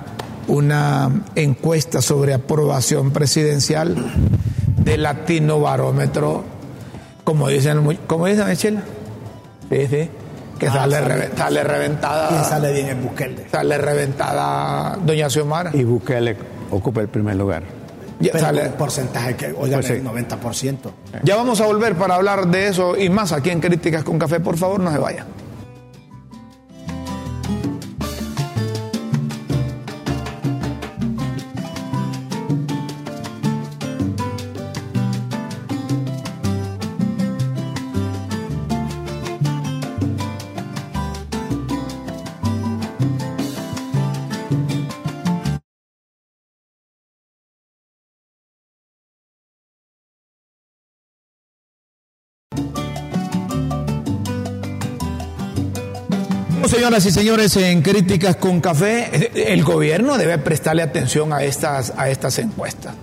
[0.49, 3.97] una encuesta sobre aprobación presidencial
[4.79, 6.45] de Latino Barómetro,
[7.25, 8.83] como dicen, como dicen, Chela.
[9.71, 10.09] Sí, sí,
[10.61, 11.09] que Ah, sale, sale.
[11.14, 12.29] reve- sale reventada.
[12.29, 13.49] ¿quién sale bien en Bukele?
[13.51, 15.71] Sale reventada Doña Xiomara.
[15.75, 16.37] Y Bukele
[16.71, 17.62] ocupa el primer lugar.
[18.21, 19.92] Ya, Pero sale- con un porcentaje que, oigan, Pues sí.
[19.95, 20.92] el 90%.
[21.25, 24.41] Ya vamos a volver para hablar de eso y más aquí en Críticas con Café.
[24.41, 25.26] Por favor, no se vaya.
[56.87, 62.09] Señoras y señores, en Críticas con Café, el gobierno debe prestarle atención a estas, a
[62.11, 62.95] estas encuestas.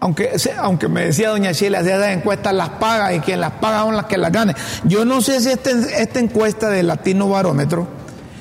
[0.00, 3.96] Aunque, aunque me decía doña hacía esas encuestas las paga y quien las paga son
[3.96, 4.54] las que las gane.
[4.84, 7.86] Yo no sé si esta, esta encuesta de Latino Barómetro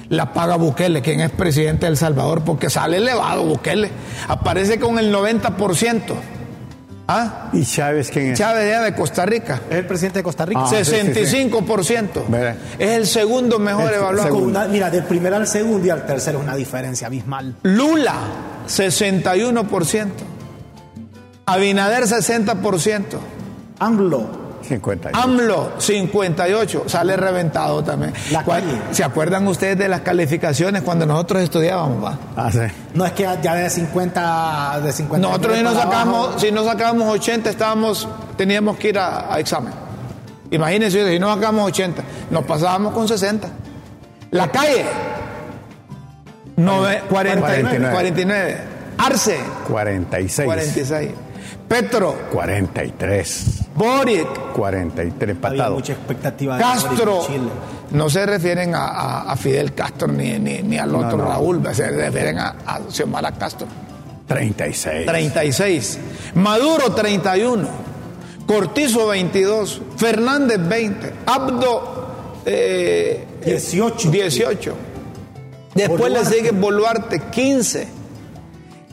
[0.07, 3.91] la paga Bukele, quien es presidente de El Salvador, porque sale elevado Bukele.
[4.29, 6.15] Aparece con el 90%.
[7.07, 7.49] ¿Ah?
[7.53, 8.39] ¿Y Chávez quién es?
[8.39, 9.61] Chávez de Costa Rica.
[9.69, 10.61] Es el presidente de Costa Rica.
[10.61, 12.23] 65%.
[12.33, 14.67] Ah, es el segundo mejor evaluado.
[14.69, 17.55] mira, del primero al segundo y al tercero es una diferencia abismal.
[17.63, 18.15] Lula,
[18.67, 20.07] 61%.
[21.45, 23.03] Abinader, 60%.
[23.77, 25.17] AMLO, 58.
[25.17, 28.13] AMLO, 58, sale reventado también.
[28.91, 32.03] ¿Se acuerdan ustedes de las calificaciones cuando nosotros estudiábamos?
[32.03, 32.17] Va?
[32.35, 32.59] Ah, sí.
[32.93, 37.09] No es que ya de 50, de 50 Nosotros si no, sacamos, si no sacábamos
[37.13, 38.07] 80, estábamos,
[38.37, 39.73] teníamos que ir a, examen.
[40.51, 43.47] Imagínense, si no sacamos 80, nos pasábamos con 60.
[44.31, 44.85] La calle,
[46.55, 48.57] 49, 49.
[48.97, 50.45] Arce, 46.
[50.45, 51.24] 46.
[51.67, 52.27] Petro.
[52.31, 53.61] 43.
[53.75, 54.51] Boric.
[54.53, 55.63] 43 empatado.
[55.63, 57.21] Había mucha expectativa de Castro.
[57.91, 62.79] No se refieren a, Fidel Castro ni, ni, al otro Raúl, se refieren a, a
[62.89, 63.67] Xiomara Castro.
[64.27, 65.05] 36.
[65.05, 65.99] 36.
[66.35, 67.67] Maduro 31.
[68.47, 69.81] Cortizo 22.
[69.97, 71.13] Fernández 20.
[71.25, 74.11] Abdo 18.
[74.11, 74.75] 18.
[75.73, 78.04] Después le sigue Boluarte 15.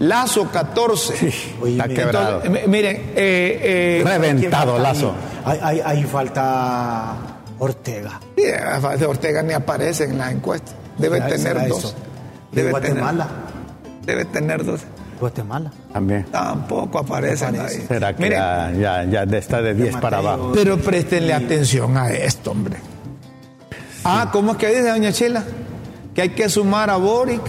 [0.03, 1.14] Lazo 14.
[1.28, 2.42] está quebrado.
[2.66, 5.14] miren, eh, eh, reventado Lazo.
[5.44, 7.14] Ahí, falta
[7.61, 8.18] Ortega.
[9.07, 10.74] Ortega ni aparece en las encuestas.
[10.98, 11.94] Debe tener dos.
[12.50, 13.28] Debe Guatemala.
[14.05, 14.80] debe tener dos.
[15.20, 15.70] Guatemala.
[15.92, 16.24] También.
[16.32, 17.84] Tampoco aparece ahí.
[17.86, 20.50] ¿Será que ya, ya, está de 10 para abajo?
[20.53, 22.76] Pero préstenle atención a esto, hombre.
[24.05, 25.44] Ah, ¿cómo es que dice doña Chila?
[26.12, 27.40] Que hay que sumar a Boric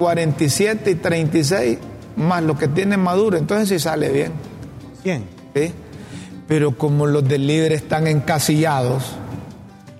[0.00, 1.78] 47 y 36
[2.16, 4.32] más lo que tiene Maduro, entonces sí sale bien.
[5.04, 5.24] Bien.
[5.54, 5.72] ¿Sí?
[6.48, 9.12] Pero como los del libre están encasillados,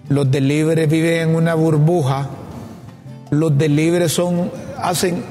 [0.09, 2.31] los del libre viven en una burbuja,
[3.31, 5.23] los del libre son, hacen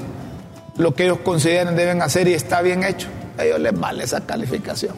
[0.78, 3.08] lo que ellos consideran deben hacer y está bien hecho.
[3.38, 4.94] A ellos les vale esa calificación.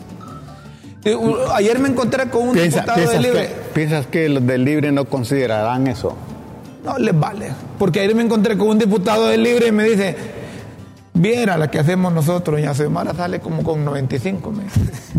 [1.55, 3.51] Ayer me encontré con un diputado del libre.
[3.73, 6.14] ¿Piensas que los del libre no considerarán eso?
[6.85, 7.53] No les vale.
[7.78, 10.16] Porque ayer me encontré con un diputado del Libre y me dice,
[11.14, 14.53] viera la que hacemos nosotros, doña Semana sale como con 95.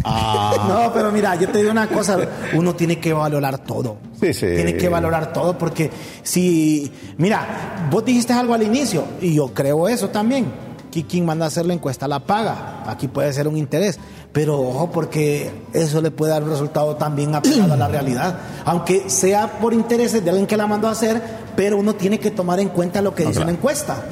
[0.05, 0.65] Ah.
[0.67, 2.17] no, pero mira, yo te digo una cosa,
[2.55, 3.97] uno tiene que valorar todo.
[4.19, 4.47] Sí, sí.
[4.47, 5.89] Tiene que valorar todo porque
[6.23, 10.72] si, mira, vos dijiste algo al inicio y yo creo eso también.
[10.93, 12.83] Que quien manda a hacer la encuesta la paga.
[12.85, 13.97] Aquí puede ser un interés.
[14.31, 18.37] Pero ojo, porque eso le puede dar un resultado también apegado a la realidad.
[18.63, 21.19] Aunque sea por intereses de alguien que la mandó a hacer,
[21.55, 24.03] pero uno tiene que tomar en cuenta lo que dice la encuesta.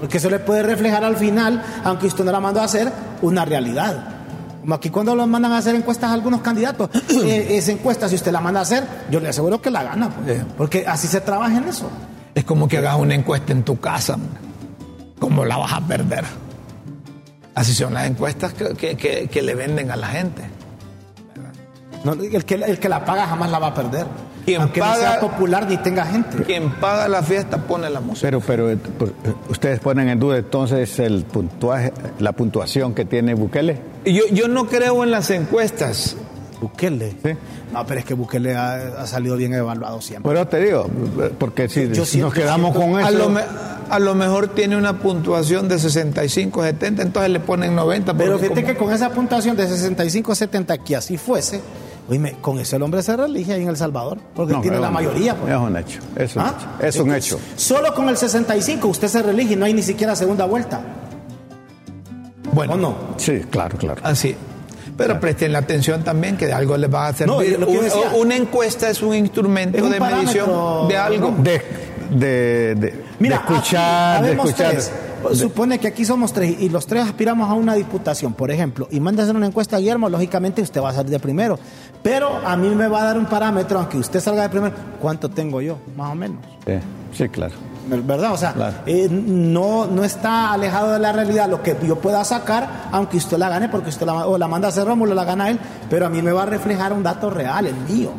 [0.00, 2.90] Porque eso le puede reflejar al final, aunque usted no la mandó a hacer,
[3.22, 4.16] una realidad.
[4.60, 6.90] Como aquí cuando lo mandan a hacer encuestas a algunos candidatos,
[7.24, 10.10] eh, esa encuesta, si usted la manda a hacer, yo le aseguro que la gana,
[10.10, 10.42] pues.
[10.58, 11.88] porque así se trabaja en eso.
[12.34, 14.18] Es como que hagas una encuesta en tu casa,
[15.18, 16.24] ¿cómo la vas a perder?
[17.54, 20.42] Así son las encuestas que, le venden a la gente.
[22.04, 24.06] el, que, el que la paga jamás la va a perder.
[24.44, 26.44] Quien Aunque paga, no sea popular ni tenga gente.
[26.44, 28.28] Quien paga la fiesta pone la música.
[28.28, 33.04] Pero, pero eh, pues, eh, ustedes ponen en duda entonces el puntuaje, la puntuación que
[33.04, 33.80] tiene Bukele.
[34.04, 36.16] Yo, yo no creo en las encuestas.
[36.60, 37.10] Bukele.
[37.22, 37.30] ¿Sí?
[37.72, 40.30] No, pero es que Bukele ha, salido bien evaluado siempre.
[40.30, 40.86] Pero te digo,
[41.38, 41.86] porque si
[42.18, 43.30] nos quedamos con eso.
[43.88, 48.14] A lo, mejor tiene una puntuación de 65, 70, entonces le ponen 90.
[48.14, 51.60] Pero fíjate que con esa puntuación de 65, 70, que así fuese
[52.08, 55.34] Oye, con eso el hombre se relige ahí en El Salvador, porque tiene la mayoría.
[55.34, 55.52] Pues.
[55.52, 56.54] Es un hecho, es un ¿Ah?
[56.56, 56.86] hecho.
[56.86, 57.40] Es un hecho.
[57.56, 60.80] Solo con el 65 usted se relige y no hay ni siquiera segunda vuelta.
[62.52, 62.94] Bueno, ¿O no?
[63.16, 64.00] Sí, claro, claro.
[64.04, 64.36] Así.
[64.96, 67.58] Pero presten la atención también que de algo les va a servir.
[68.16, 71.34] una encuesta es un instrumento de medición de algo.
[71.38, 71.62] De,
[72.10, 74.76] de, de, Mira, escuchar, de escuchar.
[75.32, 79.00] Supone que aquí somos tres y los tres aspiramos a una diputación, por ejemplo, y
[79.00, 81.58] manda a hacer una encuesta a Guillermo, lógicamente usted va a salir de primero.
[82.02, 85.28] Pero a mí me va a dar un parámetro, aunque usted salga de primero, ¿cuánto
[85.28, 85.78] tengo yo?
[85.96, 86.38] Más o menos.
[87.12, 87.54] Sí, claro.
[87.88, 88.32] ¿Verdad?
[88.32, 92.88] O sea, eh, no, no está alejado de la realidad lo que yo pueda sacar,
[92.90, 95.50] aunque usted la gane, porque usted la, o la manda a hacer Rómulo, la gana
[95.50, 95.58] él,
[95.88, 98.10] pero a mí me va a reflejar un dato real, el mío.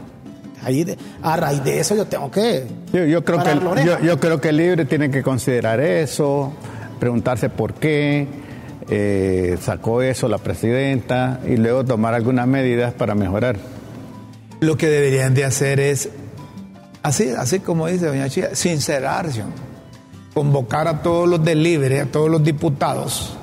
[0.64, 2.66] Ahí a raíz de eso yo tengo que...
[2.92, 6.52] Yo, creo que yo, yo, creo que el libre tiene que considerar eso,
[7.00, 8.28] preguntarse por qué
[8.90, 13.58] eh, sacó eso la presidenta y luego tomar algunas medidas para mejorar.
[14.60, 16.10] Lo que deberían de hacer es,
[17.08, 19.44] así, así como dice doña Chía, sincerarse,
[20.34, 23.38] convocar a todos los del libre, a todos los diputados.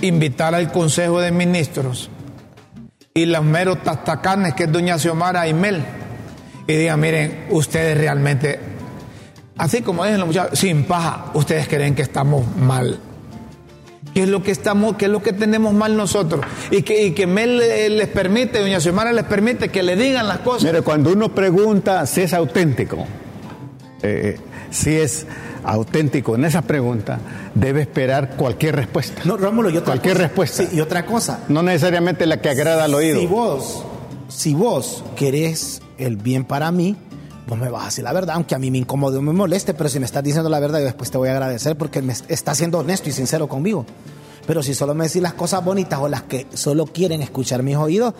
[0.00, 2.10] Invitar al Consejo de Ministros
[3.12, 5.82] y los meros tastacanes que es doña Xiomara Aimel
[6.66, 8.60] y digan, miren, ustedes realmente,
[9.58, 13.00] así como dicen los muchachos, sin paja, ustedes creen que estamos mal.
[14.14, 16.40] ¿Qué es lo que estamos, qué es lo que tenemos mal nosotros?
[16.70, 20.38] Y que, y que Mel les permite, doña Xiomara les permite que le digan las
[20.38, 20.62] cosas.
[20.64, 23.04] Mire, cuando uno pregunta si es auténtico,
[24.02, 24.38] eh,
[24.70, 25.26] si es
[25.64, 27.18] auténtico en esa pregunta,
[27.54, 29.22] debe esperar cualquier respuesta.
[29.24, 30.26] No, Rómulo, y otra Cualquier cosa.
[30.26, 30.62] respuesta.
[30.62, 31.40] Sí, y otra cosa.
[31.48, 33.18] No necesariamente la que agrada al oído.
[33.18, 33.84] Si vos,
[34.28, 36.96] si vos querés el bien para mí,
[37.46, 39.74] vos me vas a decir la verdad, aunque a mí me incomode o me moleste,
[39.74, 42.12] pero si me estás diciendo la verdad, yo después te voy a agradecer porque me
[42.12, 43.84] estás siendo honesto y sincero conmigo.
[44.46, 47.76] Pero si solo me decís las cosas bonitas o las que solo quieren escuchar mis
[47.76, 48.14] oídos,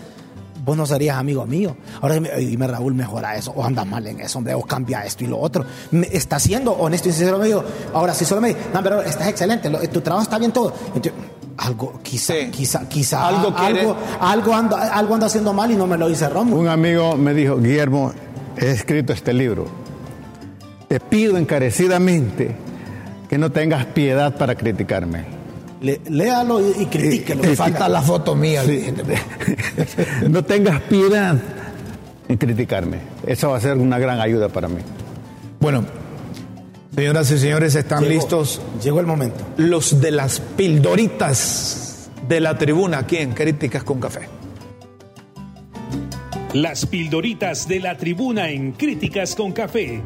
[0.64, 1.76] vos no serías amigo mío.
[2.00, 5.26] Ahora dime, Raúl, mejora eso, o anda mal en eso, hombre, o cambia esto y
[5.26, 5.64] lo otro.
[5.90, 7.64] Me está siendo honesto y sincero conmigo.
[7.92, 10.72] Ahora, si solo me dices, no, pero estás excelente, tu trabajo está bien todo.
[10.94, 11.12] Entonces,
[11.56, 12.48] algo, quizá, Sí.
[12.50, 15.96] quizá, quizá, Algo algo, quiere- algo, algo ando, algo ando haciendo mal y no me
[15.96, 16.60] lo dice Rómulo.
[16.60, 18.12] Un amigo me dijo, Guillermo,
[18.56, 19.66] he escrito este libro.
[20.88, 22.54] Te pido encarecidamente
[23.28, 25.24] que no tengas piedad para criticarme.
[25.80, 27.42] Le- léalo y, y critíquelo.
[27.42, 28.62] Me falta la foto mía.
[30.28, 31.36] no tengas piedad
[32.28, 32.98] en criticarme.
[33.26, 34.78] Eso va a ser una gran ayuda para mí.
[35.60, 35.84] Bueno,
[36.94, 39.44] señoras y señores, están Llegó- listos Llegó el momento.
[39.56, 44.28] los de las pildoritas de la tribuna aquí en Críticas con Café.
[46.52, 50.02] Las pildoritas de la tribuna en Críticas con Café.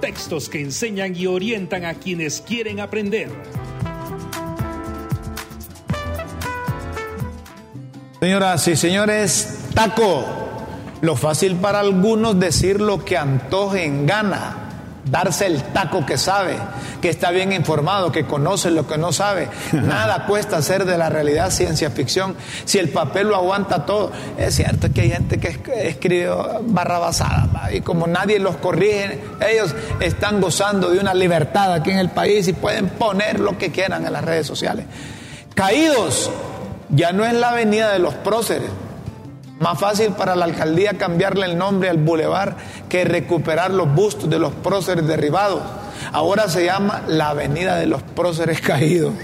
[0.00, 3.28] Textos que enseñan y orientan a quienes quieren aprender.
[8.20, 10.45] Señoras y señores, taco.
[11.00, 14.62] Lo fácil para algunos decir lo que antoje en gana.
[15.08, 16.56] Darse el taco que sabe,
[17.00, 19.46] que está bien informado, que conoce lo que no sabe.
[19.72, 22.34] Nada cuesta hacer de la realidad ciencia ficción
[22.64, 24.10] si el papel lo aguanta todo.
[24.36, 26.28] Es cierto que hay gente que esc- escribe
[26.62, 27.72] barrabasada ¿va?
[27.72, 32.48] y como nadie los corrige, ellos están gozando de una libertad aquí en el país
[32.48, 34.86] y pueden poner lo que quieran en las redes sociales.
[35.54, 36.30] Caídos,
[36.90, 38.70] ya no es la avenida de los próceres.
[39.58, 42.56] Más fácil para la alcaldía cambiarle el nombre al bulevar
[42.88, 45.62] que recuperar los bustos de los próceres derribados.
[46.12, 49.14] Ahora se llama la avenida de los próceres caídos.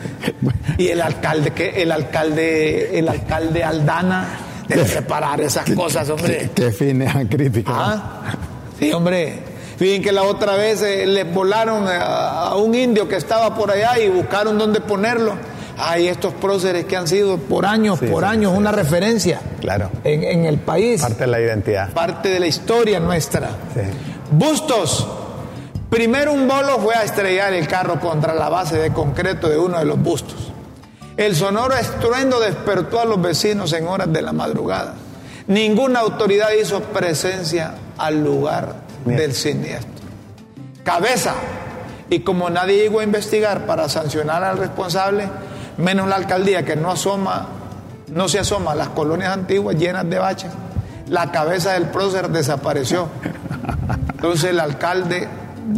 [0.78, 4.28] y el alcalde, que el alcalde, el alcalde Aldana
[4.66, 6.50] debe reparar esas cosas, hombre.
[6.54, 7.28] Qué fines han.
[7.66, 8.34] Ah,
[8.78, 9.40] sí, hombre.
[9.76, 13.70] Fíjense que la otra vez eh, le volaron a, a un indio que estaba por
[13.70, 15.34] allá y buscaron dónde ponerlo.
[15.80, 19.90] Hay estos próceres que han sido por años, Sí, por sí, años, una referencia Claro.
[20.04, 21.90] en, en el país, Parte de la identidad.
[21.92, 23.50] parte de la historia nuestra.
[24.30, 25.06] Bustos.
[25.88, 29.78] Primero un bolo fue a estrellar el carro contra la base de concreto de uno
[29.78, 30.52] de los bustos.
[31.16, 34.94] El sonoro estruendo despertó a los vecinos en horas de la madrugada.
[35.46, 38.74] Ninguna autoridad hizo presencia al lugar
[39.06, 39.16] Bien.
[39.18, 39.88] del siniestro.
[40.84, 41.34] Cabeza.
[42.10, 45.24] Y como nadie llegó a investigar para sancionar al responsable,
[45.78, 47.46] menos la alcaldía que no asoma,
[48.08, 50.50] no se asoma a las colonias antiguas llenas de baches,
[51.08, 53.08] la cabeza del prócer desapareció.
[54.12, 55.28] Entonces el alcalde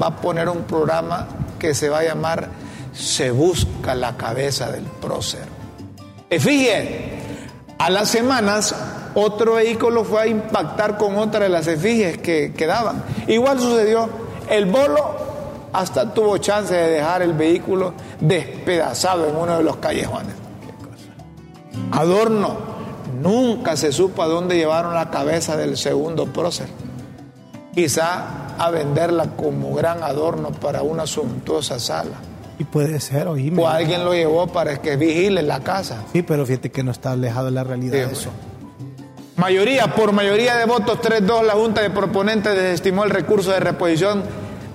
[0.00, 1.28] va a poner un programa
[1.58, 2.48] que se va a llamar
[2.92, 5.44] Se busca la cabeza del prócer.
[6.28, 7.20] Efigie.
[7.78, 8.74] A las semanas,
[9.14, 13.04] otro vehículo fue a impactar con otra de las efigies que quedaban.
[13.28, 14.08] Igual sucedió.
[14.48, 15.29] El bolo
[15.72, 20.34] hasta tuvo chance de dejar el vehículo despedazado en uno de los callejones.
[21.92, 22.70] Adorno.
[23.20, 26.68] Nunca se supo a dónde llevaron la cabeza del segundo prócer.
[27.74, 32.12] Quizá a venderla como gran adorno para una suntuosa sala.
[32.58, 33.62] Y puede ser, oíme.
[33.62, 36.04] O alguien lo llevó para que vigile la casa.
[36.12, 38.20] Sí, pero fíjate que no está alejado de la realidad Sí, de hombre.
[38.20, 38.30] eso.
[39.36, 44.22] Mayoría, por mayoría de votos 3-2, la Junta de Proponentes desestimó el recurso de reposición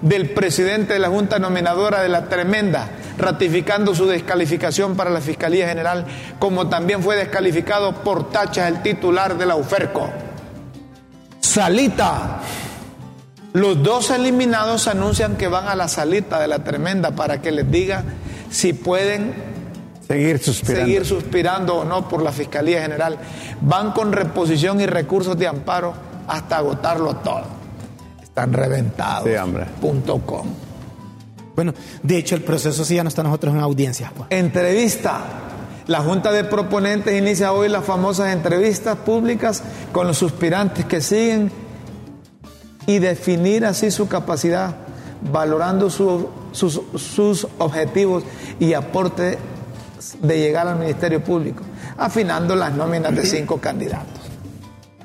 [0.05, 5.67] del presidente de la Junta Nominadora de la Tremenda, ratificando su descalificación para la Fiscalía
[5.67, 6.05] General,
[6.37, 10.11] como también fue descalificado por tachas el titular de la UFERCO.
[11.39, 12.39] Salita.
[13.53, 17.71] Los dos eliminados anuncian que van a la salita de la Tremenda para que les
[17.71, 18.03] diga
[18.51, 19.33] si pueden
[20.07, 20.85] Seguir suspirando.
[20.85, 23.17] seguir suspirando o no por la Fiscalía General.
[23.61, 25.95] Van con reposición y recursos de amparo
[26.27, 27.54] hasta agotarlo todo.
[28.35, 29.29] Están reventados.
[29.29, 29.65] Sí, hombre.
[29.79, 30.45] Punto com.
[31.55, 31.73] Bueno,
[32.03, 34.11] de hecho, el proceso sí ya no está nosotros en audiencia.
[34.15, 34.27] pues.
[34.29, 35.21] Entrevista.
[35.87, 39.63] La Junta de Proponentes inicia hoy las famosas entrevistas públicas
[39.93, 41.49] con los suspirantes que siguen
[42.87, 44.75] y definir así su capacidad
[45.31, 48.23] valorando su- sus, sus objetivos
[48.59, 49.37] y aporte
[50.21, 51.63] de llegar al Ministerio Público,
[51.97, 54.14] afinando las nóminas de cinco candidatos.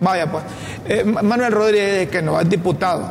[0.00, 0.44] vaya pues.
[0.86, 3.10] Eh, Ma- Manuel Rodríguez, que no es diputado,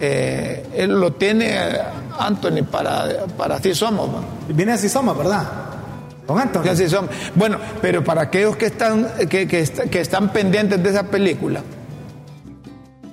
[0.00, 1.78] eh, él lo tiene eh,
[2.18, 4.08] Anthony para, para así somos.
[4.48, 5.44] Viene así somos, ¿verdad?
[6.26, 6.62] Don Antonio.
[6.64, 7.10] Que así somos.
[7.34, 11.60] Bueno, pero para aquellos que están, que, que que están pendientes de esa película,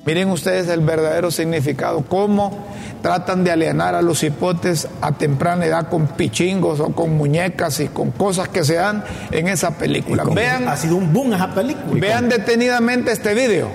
[0.06, 2.66] miren ustedes el verdadero significado, cómo
[3.02, 7.88] tratan de alienar a los hipotes a temprana edad con pichingos o con muñecas y
[7.88, 10.24] con cosas que se dan en esa película.
[10.24, 12.00] Con- Vean, Ha sido un boom esa película.
[12.00, 13.70] vean detenidamente este video.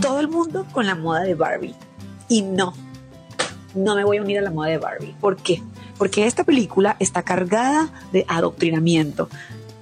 [0.00, 1.74] todo el mundo con la moda de Barbie.
[2.28, 2.74] Y no,
[3.74, 5.14] no me voy a unir a la moda de Barbie.
[5.20, 5.62] ¿Por qué?
[5.98, 9.28] Porque esta película está cargada de adoctrinamiento.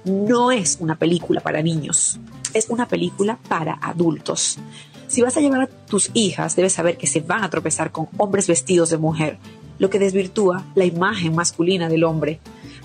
[0.03, 2.19] No es una película para niños,
[2.55, 4.57] es una película para adultos.
[5.07, 8.07] Si vas a llevar a tus hijas, debes saber que se van a tropezar con
[8.17, 9.37] hombres vestidos de mujer,
[9.77, 12.39] lo que desvirtúa la imagen masculina del hombre.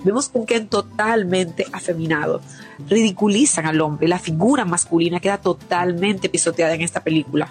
[0.05, 2.41] Vemos un Ken totalmente afeminado.
[2.89, 4.09] Ridiculizan al hombre.
[4.09, 7.49] La figura masculina queda totalmente pisoteada en esta película.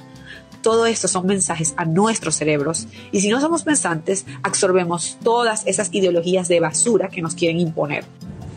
[0.61, 5.89] Todo esto son mensajes a nuestros cerebros y si no somos pensantes, absorbemos todas esas
[5.93, 8.03] ideologías de basura que nos quieren imponer.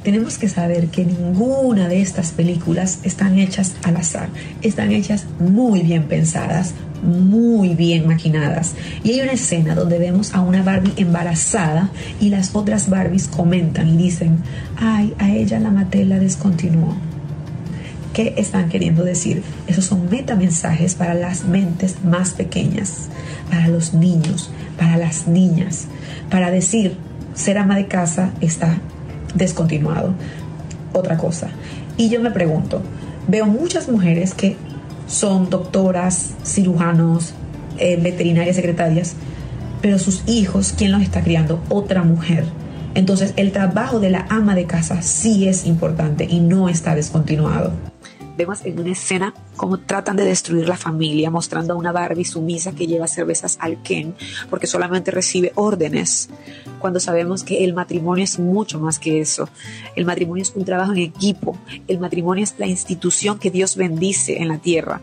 [0.04, 4.28] Tenemos que saber que ninguna de estas películas están hechas al azar,
[4.62, 8.74] están hechas muy bien pensadas, muy bien maquinadas.
[9.04, 11.90] Y hay una escena donde vemos a una Barbie embarazada
[12.20, 14.38] y las otras Barbies comentan y dicen,
[14.76, 16.96] ay, a ella la maté la descontinuó.
[18.12, 19.42] ¿Qué están queriendo decir?
[19.68, 23.08] Esos son metamensajes para las mentes más pequeñas,
[23.48, 25.86] para los niños, para las niñas,
[26.28, 26.96] para decir,
[27.34, 28.78] ser ama de casa está
[29.34, 30.14] descontinuado.
[30.92, 31.48] Otra cosa.
[31.96, 32.82] Y yo me pregunto,
[33.28, 34.56] veo muchas mujeres que
[35.06, 37.34] son doctoras, cirujanos,
[37.78, 39.14] eh, veterinarias, secretarias,
[39.80, 41.60] pero sus hijos, ¿quién los está criando?
[41.68, 42.44] Otra mujer.
[42.94, 47.72] Entonces el trabajo de la ama de casa sí es importante y no está descontinuado.
[48.64, 52.88] En una escena cómo tratan de destruir la familia, mostrando a una Barbie sumisa que
[52.88, 54.16] lleva cervezas al Ken
[54.50, 56.28] porque solamente recibe órdenes,
[56.80, 59.48] cuando sabemos que el matrimonio es mucho más que eso.
[59.94, 64.38] El matrimonio es un trabajo en equipo, el matrimonio es la institución que Dios bendice
[64.42, 65.00] en la tierra.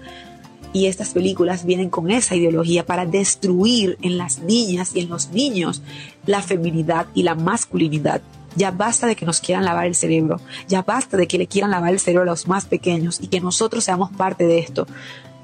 [0.74, 5.30] Y estas películas vienen con esa ideología para destruir en las niñas y en los
[5.30, 5.82] niños
[6.26, 8.22] la feminidad y la masculinidad.
[8.56, 11.72] Ya basta de que nos quieran lavar el cerebro, ya basta de que le quieran
[11.72, 14.88] lavar el cerebro a los más pequeños y que nosotros seamos parte de esto.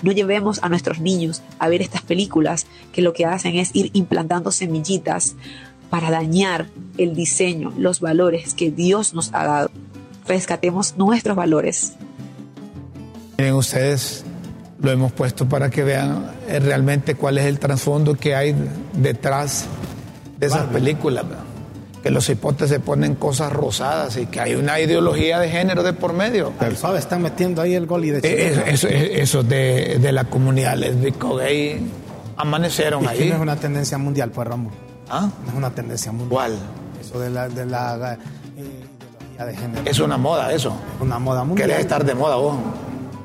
[0.02, 3.92] No llevemos a nuestros niños a ver estas películas que lo que hacen es ir
[3.94, 5.36] implantando semillitas
[5.90, 9.72] para dañar el diseño, los valores que Dios nos ha dado.
[10.28, 11.94] Rescatemos nuestros valores.
[13.38, 14.26] Miren ustedes,
[14.82, 18.56] lo hemos puesto para que vean eh, realmente cuál es el trasfondo que hay
[18.94, 19.66] detrás
[20.40, 21.26] de esas películas.
[22.06, 25.92] Que los hipotes se ponen cosas rosadas y que hay una ideología de género de
[25.94, 26.54] por medio.
[26.60, 28.52] Al suave están metiendo ahí el gol y de Eh.
[28.68, 31.82] Eso, eso- eso de, de la comunidad lésbico gay
[32.38, 33.30] amanecieron Y ahí.
[33.30, 34.72] no es una tendencia mundial, pues, Ramón.
[35.10, 35.30] ¿Ah?
[35.46, 36.30] No es una tendencia mundial.
[36.30, 36.58] ¿Cuál?
[37.02, 38.18] Eso de la, de la eh,
[38.56, 39.82] ideología de género.
[39.90, 40.76] Es una moda eso.
[41.02, 41.70] una moda mundial.
[41.70, 42.56] Querés estar de moda vos.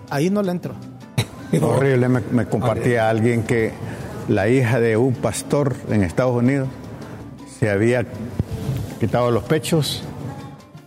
[0.09, 0.73] Ahí no le entro.
[1.61, 3.73] Horrible, me, me compartía alguien que
[4.29, 6.69] la hija de un pastor en Estados Unidos
[7.59, 8.07] se había
[9.01, 10.03] quitado los pechos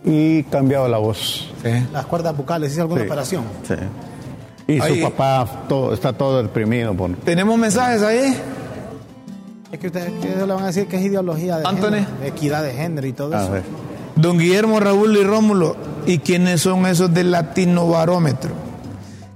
[0.04, 1.50] y cambiado la voz.
[1.92, 3.44] Las cuerdas vocales, ¿hice alguna Sí, operación?
[3.66, 3.74] sí.
[4.66, 6.94] Y Ahí- su papá todo- está todo deprimido.
[6.94, 7.14] Por...
[7.16, 8.34] ¿Tenemos mensajes ahí?
[9.72, 11.90] Es que ustedes que le van a decir que es ideología de Anthony.
[11.90, 13.52] género, equidad de género y todo A eso.
[13.52, 13.62] ver.
[14.16, 18.52] Don Guillermo, Raúl y Rómulo, ¿y quiénes son esos del Latino Barómetro?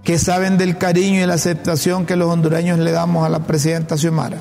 [0.04, 3.96] Que saben del cariño y la aceptación que los hondureños le damos a la presidenta
[3.98, 4.38] Xiomara.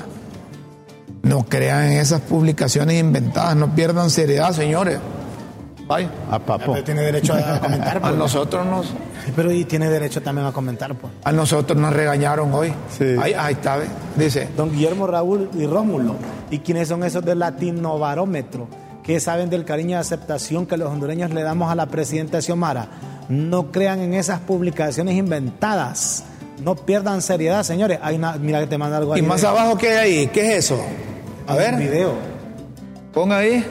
[1.28, 4.98] No crean en esas publicaciones inventadas, no pierdan seriedad, señores.
[5.86, 6.10] Vaya.
[6.30, 6.72] A papo.
[6.72, 7.96] Pero tiene derecho a comentar.
[7.98, 8.14] A pues.
[8.14, 10.94] nosotros nos, Sí, Pero y tiene derecho también a comentar.
[10.94, 11.12] Pues.
[11.24, 12.72] a nosotros nos regañaron hoy.
[12.96, 13.04] Sí.
[13.20, 13.78] Ahí, ahí está,
[14.16, 14.48] dice.
[14.56, 16.14] Don Guillermo Raúl y Rómulo.
[16.50, 18.68] ¿Y quiénes son esos del Latino Barómetro?
[19.02, 22.88] Que saben del cariño y aceptación que los hondureños le damos a la presidenta Xiomara.
[23.30, 26.24] No crean en esas publicaciones inventadas.
[26.62, 27.98] No pierdan seriedad, señores.
[28.02, 30.26] Hay una, mira que te manda algo Y ahí más de- abajo, ¿qué hay ahí?
[30.28, 30.78] ¿Qué es eso?
[31.48, 32.12] A un ver, video.
[33.12, 33.64] ponga ahí.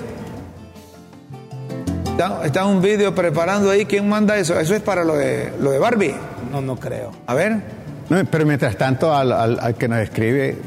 [2.12, 3.86] Está, está un vídeo preparando ahí.
[3.86, 4.60] ¿Quién manda eso?
[4.60, 6.16] Eso es para lo de, lo de Barbie.
[6.52, 7.12] No, no creo.
[7.28, 7.62] A ver.
[8.10, 10.58] No, pero mientras tanto, al, al- al que nos escribe,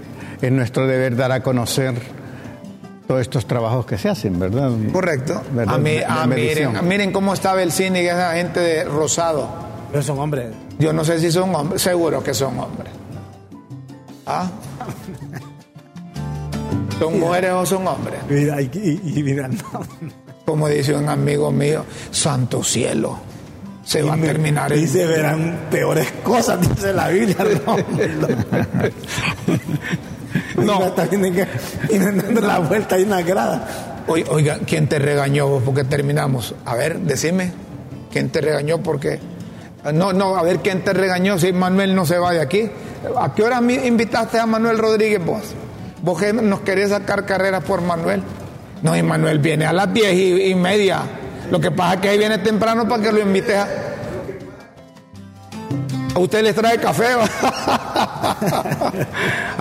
[0.41, 1.95] es nuestro deber dar a conocer
[3.09, 4.71] todos estos trabajos que se hacen, ¿verdad?
[4.93, 5.43] Correcto.
[5.53, 5.75] ¿Verdad?
[5.75, 5.99] A mí-
[6.85, 9.49] miren cómo estaba el cine y esa gente de rosado.
[9.91, 10.47] Pero son hombres.
[10.79, 12.93] Yo no sé si son hombres, seguro que son hombres.
[14.27, 14.49] ¿Ah?
[17.01, 18.21] ¿Son mujeres o son hombres?
[18.31, 19.65] Y, y- y mira, no.
[20.47, 23.19] Como dice un amigo mío, santo cielo.
[23.85, 27.37] Se va a terminar Y se verán peores cosas, dice la Biblia.
[27.67, 27.77] No.
[30.57, 30.81] No.
[31.91, 33.67] Dando la vuelta y una grada.
[34.07, 35.63] Oiga, ¿quién te regañó vos?
[35.65, 36.55] Porque terminamos.
[36.65, 37.53] A ver, decime.
[38.13, 38.79] ¿Quién te regañó?
[38.83, 39.19] Porque.
[39.93, 42.71] No, no, a ver quién te regañó si Manuel no se va de aquí.
[43.19, 45.43] ¿A qué hora invitaste a Manuel Rodríguez vos?
[46.03, 48.23] ¿Vos que nos querés sacar carreras por Manuel?
[48.83, 51.03] No, y Manuel viene a las diez y, y media.
[51.51, 53.69] Lo que pasa es que ahí viene temprano para que lo invites a.
[56.15, 57.07] ¿A usted les trae café?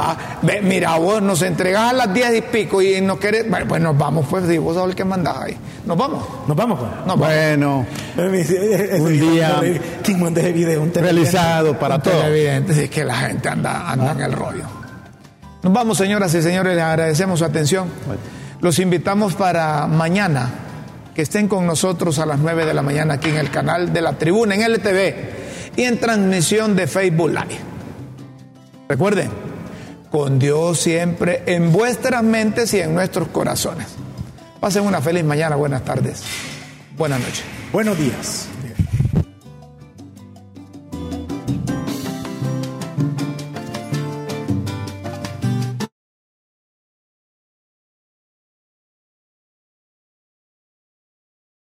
[0.02, 3.50] Ah, ve, mira, vos nos entregás a las 10 y pico y nos querés.
[3.50, 5.58] Bueno, pues nos vamos, pues, si vos sabés el que mandás ahí.
[5.86, 6.24] Nos vamos.
[6.48, 7.06] Nos vamos, pues.
[7.06, 7.18] Nos.
[7.18, 7.86] Bueno,
[8.18, 9.60] Un día
[10.02, 10.82] ¿Quién manda ese video?
[10.82, 12.22] Un realizado para todos.
[12.22, 14.79] televidente, si es que la gente anda, anda en el rollo.
[15.62, 17.90] Nos vamos, señoras y señores, les agradecemos su atención.
[18.62, 20.50] Los invitamos para mañana,
[21.14, 24.02] que estén con nosotros a las 9 de la mañana aquí en el canal de
[24.02, 25.16] la Tribuna, en LTV
[25.76, 27.60] y en transmisión de Facebook Live.
[28.88, 29.30] Recuerden,
[30.10, 33.88] con Dios siempre en vuestras mentes y en nuestros corazones.
[34.60, 36.24] Pasen una feliz mañana, buenas tardes,
[36.98, 37.44] buenas noches.
[37.72, 38.48] Buenos días.